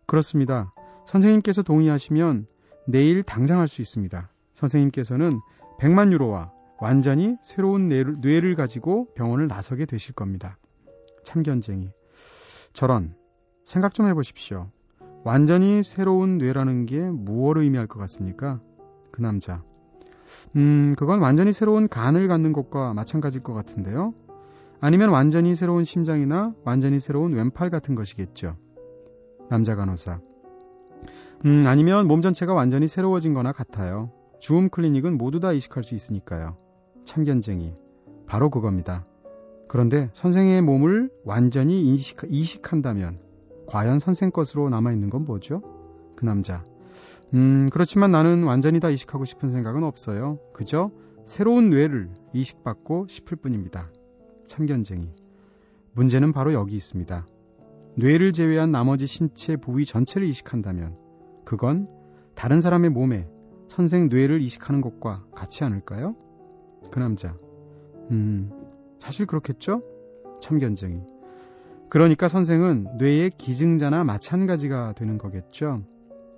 그렇습니다. 0.07 0.75
선생님께서 1.07 1.63
동의하시면 1.63 2.47
내일 2.89 3.23
당장 3.23 3.61
할 3.61 3.69
수 3.69 3.81
있습니다. 3.83 4.31
선생님께서는 4.55 5.31
100만 5.79 6.13
유로와 6.13 6.53
완전히 6.81 7.37
새로운 7.43 7.87
뇌를, 7.87 8.17
뇌를 8.21 8.57
가지고 8.57 9.07
병원을 9.15 9.47
나서게 9.47 9.87
되실 9.87 10.15
겁니다. 10.15 10.59
참견쟁이. 11.23 11.91
저런, 12.73 13.15
생각 13.65 13.95
좀 13.95 14.09
해보십시오. 14.09 14.71
완전히 15.25 15.85
새로운 15.85 16.39
뇌라는 16.39 16.87
게 16.87 17.01
무엇을 17.01 17.63
의미할 17.63 17.87
것 17.87 18.01
같습니까? 18.01 18.61
그 19.13 19.21
남자. 19.21 19.63
음, 20.57 20.95
그건 20.99 21.21
완전히 21.21 21.53
새로운 21.53 21.87
간을 21.87 22.27
갖는 22.27 22.53
것과 22.53 22.93
마찬가지일 22.95 23.45
것 23.45 23.55
같은데요. 23.55 24.15
아니면 24.83 25.11
완전히 25.11 25.55
새로운 25.55 25.85
심장이나 25.85 26.57
완전히 26.65 26.99
새로운 26.99 27.35
왼팔 27.35 27.71
같은 27.71 27.95
것이겠죠. 27.95 28.57
남자 29.49 29.77
간호사. 29.77 30.21
음, 31.47 31.63
아니면 31.67 32.09
몸 32.09 32.21
전체가 32.21 32.53
완전히 32.53 32.89
새로워진 32.89 33.33
거나 33.33 33.53
같아요. 33.53 34.11
주음 34.41 34.69
클리닉은 34.69 35.17
모두 35.17 35.39
다 35.39 35.53
이식할 35.53 35.85
수 35.85 35.95
있으니까요. 35.95 36.57
참견쟁이. 37.05 37.77
바로 38.27 38.51
그겁니다. 38.51 39.07
그런데 39.69 40.11
선생의 40.15 40.63
몸을 40.63 41.11
완전히 41.25 41.83
이식, 41.83 42.19
이식한다면 42.29 43.21
과연 43.69 44.01
선생 44.01 44.33
것으로 44.33 44.69
남아있는 44.69 45.11
건 45.11 45.25
뭐죠? 45.25 45.63
그 46.17 46.25
남자. 46.25 46.65
음, 47.35 47.69
그렇지만 47.71 48.11
나는 48.11 48.43
완전히 48.43 48.81
다 48.81 48.91
이식하고 48.91 49.27
싶은 49.27 49.49
생각은 49.49 49.85
없어요. 49.85 50.41
그저 50.53 50.91
새로운 51.25 51.71
뇌를 51.71 52.11
이식받고 52.33 53.07
싶을 53.09 53.37
뿐입니다. 53.37 53.93
참견쟁이. 54.47 55.11
문제는 55.93 56.33
바로 56.33 56.53
여기 56.53 56.77
있습니다. 56.77 57.27
뇌를 57.97 58.33
제외한 58.33 58.73
나머지 58.73 59.07
신체 59.07 59.57
부위 59.57 59.85
전체를 59.85 60.27
이식한다면 60.27 60.97
그건 61.45 61.89
다른 62.35 62.61
사람의 62.61 62.91
몸에 62.91 63.29
선생 63.69 64.09
뇌를 64.09 64.41
이식하는 64.41 64.81
것과 64.81 65.25
같지 65.35 65.65
않을까요? 65.65 66.17
그 66.91 66.99
남자. 66.99 67.37
음, 68.11 68.51
사실 68.99 69.27
그렇겠죠? 69.27 69.83
참견쟁이. 70.41 71.03
그러니까 71.89 72.29
선생은 72.29 72.97
뇌의 72.99 73.31
기증자나 73.37 74.05
마찬가지가 74.05 74.95
되는 74.95 75.19
거겠죠? 75.19 75.83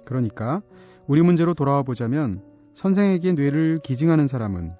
그러니까 0.04 0.62
우리 1.06 1.22
문제로 1.22 1.54
돌아와 1.54 1.82
보자면 1.82 2.42
선생에게 2.74 3.32
뇌를 3.34 3.78
기증하는 3.82 4.26
사람은 4.26 4.72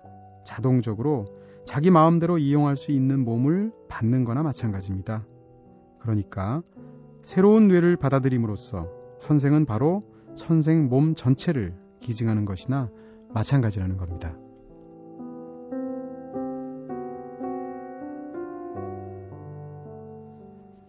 자동적으로 0.45 1.27
자기 1.65 1.91
마음대로 1.91 2.39
이용할 2.39 2.77
수 2.77 2.93
있는 2.93 3.25
몸을 3.25 3.73
받는 3.89 4.25
거나 4.25 4.43
마찬가지입니다. 4.43 5.27
그러니까 5.99 6.63
새로운 7.23 7.69
뇌를 7.69 7.97
받아들임으로써 7.97 8.89
선생은 9.19 9.65
바로 9.65 10.05
선생 10.35 10.89
몸 10.89 11.15
전체를 11.15 11.75
기증하는 12.01 12.45
것이나 12.45 12.91
마찬가지라는 13.33 13.97
겁니다. 13.97 14.37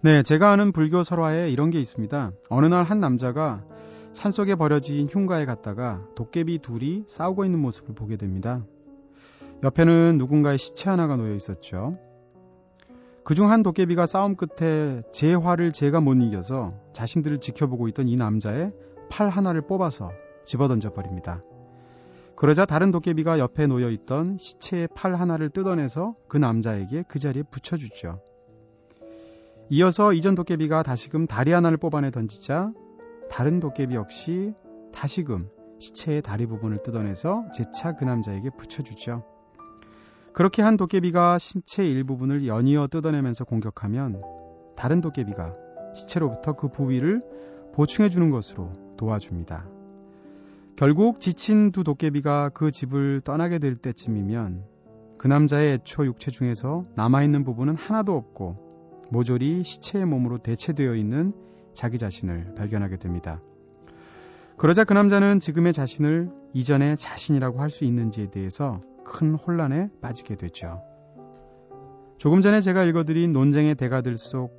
네, 0.01 0.21
제가 0.21 0.51
아는 0.51 0.71
불교 0.71 1.01
설화에 1.01 1.49
이런 1.49 1.71
게 1.71 1.79
있습니다. 1.79 2.31
어느 2.49 2.65
날 2.67 2.83
한 2.83 2.99
남자가 2.99 3.65
산속에 4.13 4.55
버려진 4.55 5.07
흉가에 5.07 5.45
갔다가 5.45 6.05
도깨비 6.15 6.59
둘이 6.59 7.03
싸우고 7.07 7.43
있는 7.43 7.59
모습을 7.59 7.95
보게 7.95 8.15
됩니다. 8.15 8.63
옆에는 9.63 10.17
누군가의 10.17 10.57
시체 10.57 10.89
하나가 10.89 11.15
놓여 11.15 11.33
있었죠. 11.33 11.97
그중 13.23 13.49
한 13.49 13.63
도깨비가 13.63 14.05
싸움 14.05 14.35
끝에 14.35 15.01
제 15.11 15.33
화를 15.33 15.71
제가 15.71 15.99
못 15.99 16.13
이겨서 16.13 16.73
자신들을 16.93 17.39
지켜보고 17.39 17.87
있던 17.87 18.07
이 18.07 18.15
남자의 18.15 18.71
팔 19.09 19.29
하나를 19.29 19.61
뽑아서 19.61 20.11
집어던져 20.43 20.93
버립니다. 20.93 21.41
그러자 22.35 22.65
다른 22.65 22.91
도깨비가 22.91 23.39
옆에 23.39 23.65
놓여 23.65 23.89
있던 23.89 24.37
시체의 24.37 24.89
팔 24.93 25.15
하나를 25.15 25.49
뜯어내서 25.49 26.15
그 26.27 26.37
남자에게 26.37 27.03
그 27.07 27.17
자리에 27.17 27.43
붙여주죠. 27.49 28.21
이어서 29.69 30.13
이전 30.13 30.35
도깨비가 30.35 30.83
다시금 30.83 31.25
다리 31.25 31.51
하나를 31.51 31.77
뽑아내 31.77 32.11
던지자 32.11 32.73
다른 33.31 33.59
도깨비 33.59 33.95
역시 33.95 34.53
다시금 34.93 35.49
시체의 35.79 36.21
다리 36.21 36.45
부분을 36.45 36.83
뜯어내서 36.83 37.45
재차 37.51 37.95
그 37.95 38.03
남자에게 38.03 38.51
붙여주죠. 38.55 39.34
그렇게 40.35 40.61
한 40.61 40.75
도깨비가 40.75 41.37
신체 41.37 41.87
일부분을 41.87 42.45
연이어 42.45 42.87
뜯어내면서 42.87 43.45
공격하면 43.45 44.21
다른 44.75 44.99
도깨비가 44.99 45.55
시체로부터 45.93 46.57
그 46.57 46.67
부위를 46.67 47.21
보충해 47.73 48.09
주는 48.09 48.29
것으로 48.29 48.69
도와줍니다. 48.97 49.65
결국 50.75 51.21
지친 51.21 51.71
두 51.71 51.85
도깨비가 51.85 52.49
그 52.49 52.71
집을 52.71 53.21
떠나게 53.21 53.59
될 53.59 53.77
때쯤이면 53.77 54.65
그 55.17 55.27
남자의 55.29 55.75
애초 55.75 56.05
육체 56.05 56.31
중에서 56.31 56.83
남아있는 56.95 57.45
부분은 57.45 57.77
하나도 57.77 58.13
없고 58.17 59.07
모조리 59.11 59.63
시체의 59.63 60.05
몸으로 60.05 60.39
대체되어 60.39 60.95
있는 60.95 61.31
자기 61.73 61.97
자신을 61.97 62.55
발견하게 62.55 62.97
됩니다. 62.97 63.39
그러자 64.57 64.83
그 64.83 64.91
남자는 64.91 65.39
지금의 65.39 65.71
자신을 65.71 66.29
이전의 66.53 66.97
자신이라고 66.97 67.61
할 67.61 67.69
수 67.69 67.85
있는지에 67.85 68.31
대해서 68.31 68.81
큰 69.05 69.35
혼란에 69.35 69.89
빠지게 70.01 70.35
되죠. 70.35 70.81
조금 72.17 72.41
전에 72.41 72.59
제가 72.59 72.83
읽어드린 72.83 73.31
논쟁의 73.31 73.75
대가들 73.75 74.17
속 74.17 74.51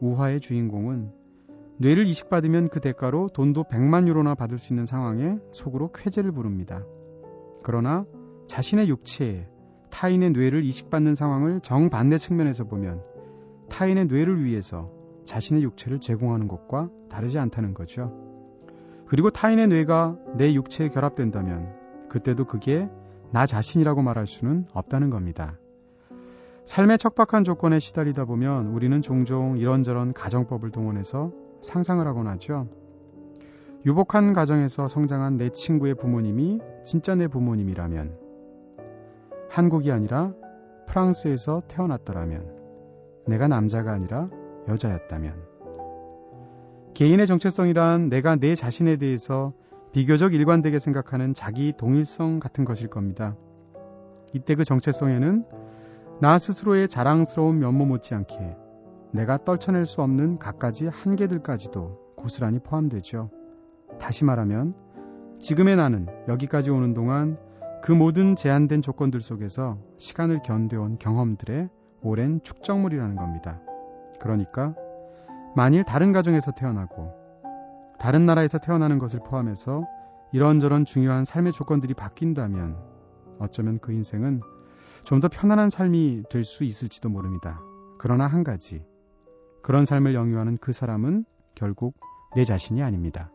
우화의 0.00 0.40
주인공은 0.40 1.10
뇌를 1.78 2.06
이식받으면 2.06 2.68
그 2.68 2.80
대가로 2.80 3.28
돈도 3.28 3.64
100만 3.64 4.06
유로나 4.06 4.34
받을 4.36 4.58
수 4.58 4.72
있는 4.72 4.86
상황에 4.86 5.38
속으로 5.50 5.90
쾌재를 5.92 6.30
부릅니다. 6.30 6.84
그러나 7.64 8.04
자신의 8.46 8.88
육체에 8.88 9.48
타인의 9.90 10.30
뇌를 10.30 10.64
이식받는 10.64 11.14
상황을 11.14 11.60
정반대 11.60 12.18
측면에서 12.18 12.64
보면 12.64 13.02
타인의 13.70 14.06
뇌를 14.06 14.44
위해서 14.44 14.90
자신의 15.24 15.62
육체를 15.62 15.98
제공하는 15.98 16.46
것과 16.48 16.90
다르지 17.08 17.38
않다는 17.38 17.74
거죠. 17.74 18.12
그리고 19.06 19.30
타인의 19.30 19.68
뇌가 19.68 20.18
내 20.36 20.52
육체에 20.52 20.88
결합된다면 20.88 21.74
그때도 22.08 22.44
그게 22.44 22.88
나 23.34 23.46
자신이라고 23.46 24.00
말할 24.00 24.28
수는 24.28 24.68
없다는 24.72 25.10
겁니다. 25.10 25.58
삶의 26.66 26.98
척박한 26.98 27.42
조건에 27.42 27.80
시달리다 27.80 28.26
보면 28.26 28.68
우리는 28.68 29.02
종종 29.02 29.58
이런저런 29.58 30.12
가정법을 30.12 30.70
동원해서 30.70 31.32
상상을 31.60 32.06
하곤 32.06 32.28
하죠. 32.28 32.68
유복한 33.86 34.34
가정에서 34.34 34.86
성장한 34.86 35.36
내 35.36 35.48
친구의 35.48 35.96
부모님이 35.96 36.60
진짜 36.84 37.16
내 37.16 37.26
부모님이라면, 37.26 38.16
한국이 39.50 39.90
아니라 39.90 40.32
프랑스에서 40.86 41.64
태어났더라면, 41.66 42.54
내가 43.26 43.48
남자가 43.48 43.92
아니라 43.92 44.30
여자였다면, 44.68 45.34
개인의 46.94 47.26
정체성이란 47.26 48.10
내가 48.10 48.36
내 48.36 48.54
자신에 48.54 48.96
대해서 48.96 49.54
비교적 49.94 50.34
일관되게 50.34 50.80
생각하는 50.80 51.34
자기 51.34 51.72
동일성 51.72 52.40
같은 52.40 52.64
것일 52.64 52.88
겁니다. 52.88 53.36
이때 54.32 54.56
그 54.56 54.64
정체성에는 54.64 55.44
나 56.20 56.36
스스로의 56.36 56.88
자랑스러운 56.88 57.60
면모 57.60 57.86
못지않게 57.86 58.56
내가 59.12 59.38
떨쳐낼 59.38 59.86
수 59.86 60.02
없는 60.02 60.40
갖가지 60.40 60.88
한계들까지도 60.88 62.16
고스란히 62.16 62.58
포함되죠. 62.58 63.30
다시 64.00 64.24
말하면 64.24 64.74
지금의 65.38 65.76
나는 65.76 66.08
여기까지 66.26 66.72
오는 66.72 66.92
동안 66.92 67.38
그 67.80 67.92
모든 67.92 68.34
제한된 68.34 68.82
조건들 68.82 69.20
속에서 69.20 69.78
시간을 69.96 70.42
견뎌온 70.42 70.98
경험들의 70.98 71.68
오랜 72.02 72.40
축적물이라는 72.42 73.14
겁니다. 73.14 73.60
그러니까 74.18 74.74
만일 75.54 75.84
다른 75.84 76.10
가정에서 76.10 76.50
태어나고 76.50 77.23
다른 78.04 78.26
나라에서 78.26 78.58
태어나는 78.58 78.98
것을 78.98 79.20
포함해서 79.24 79.86
이런저런 80.30 80.84
중요한 80.84 81.24
삶의 81.24 81.54
조건들이 81.54 81.94
바뀐다면 81.94 82.76
어쩌면 83.38 83.78
그 83.78 83.92
인생은 83.92 84.42
좀 85.04 85.20
더 85.20 85.28
편안한 85.28 85.70
삶이 85.70 86.24
될 86.28 86.44
수 86.44 86.64
있을지도 86.64 87.08
모릅니다. 87.08 87.62
그러나 87.98 88.26
한 88.26 88.44
가지. 88.44 88.84
그런 89.62 89.86
삶을 89.86 90.14
영유하는 90.14 90.58
그 90.58 90.72
사람은 90.72 91.24
결국 91.54 91.96
내 92.36 92.44
자신이 92.44 92.82
아닙니다. 92.82 93.30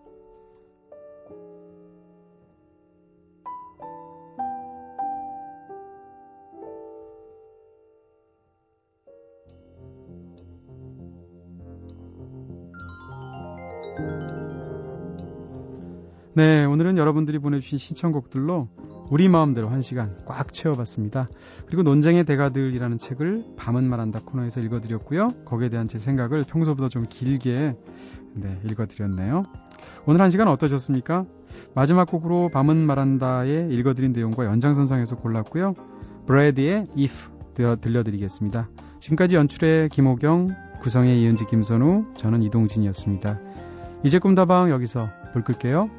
네, 16.39 16.63
오늘은 16.63 16.97
여러분들이 16.97 17.37
보내주신 17.37 17.77
신청곡들로 17.77 18.69
우리 19.11 19.27
마음대로 19.27 19.67
한 19.67 19.81
시간 19.81 20.17
꽉 20.25 20.53
채워봤습니다. 20.53 21.27
그리고 21.65 21.83
논쟁의 21.83 22.23
대가들이라는 22.23 22.97
책을 22.97 23.43
밤은 23.57 23.89
말한다 23.89 24.21
코너에서 24.23 24.61
읽어드렸고요. 24.61 25.27
거기에 25.43 25.67
대한 25.67 25.85
제 25.85 25.99
생각을 25.99 26.43
평소보다 26.47 26.87
좀 26.87 27.03
길게 27.09 27.75
네, 28.35 28.59
읽어드렸네요. 28.71 29.43
오늘 30.05 30.21
한 30.21 30.29
시간 30.29 30.47
어떠셨습니까? 30.47 31.25
마지막 31.75 32.09
곡으로 32.09 32.49
밤은 32.53 32.77
말한다에 32.77 33.67
읽어드린 33.69 34.13
내용과 34.13 34.45
연장선상에서 34.45 35.17
골랐고요. 35.17 35.73
브래디의 36.25 36.85
If 36.97 37.31
들려드리겠습니다. 37.81 38.69
지금까지 39.01 39.35
연출의 39.35 39.89
김호경, 39.89 40.47
구성의 40.79 41.21
이은지 41.21 41.45
김선우, 41.47 42.13
저는 42.13 42.43
이동진이었습니다. 42.43 43.41
이제 44.05 44.19
꿈다방 44.19 44.69
여기서 44.69 45.09
불 45.33 45.43
끌게요. 45.43 45.98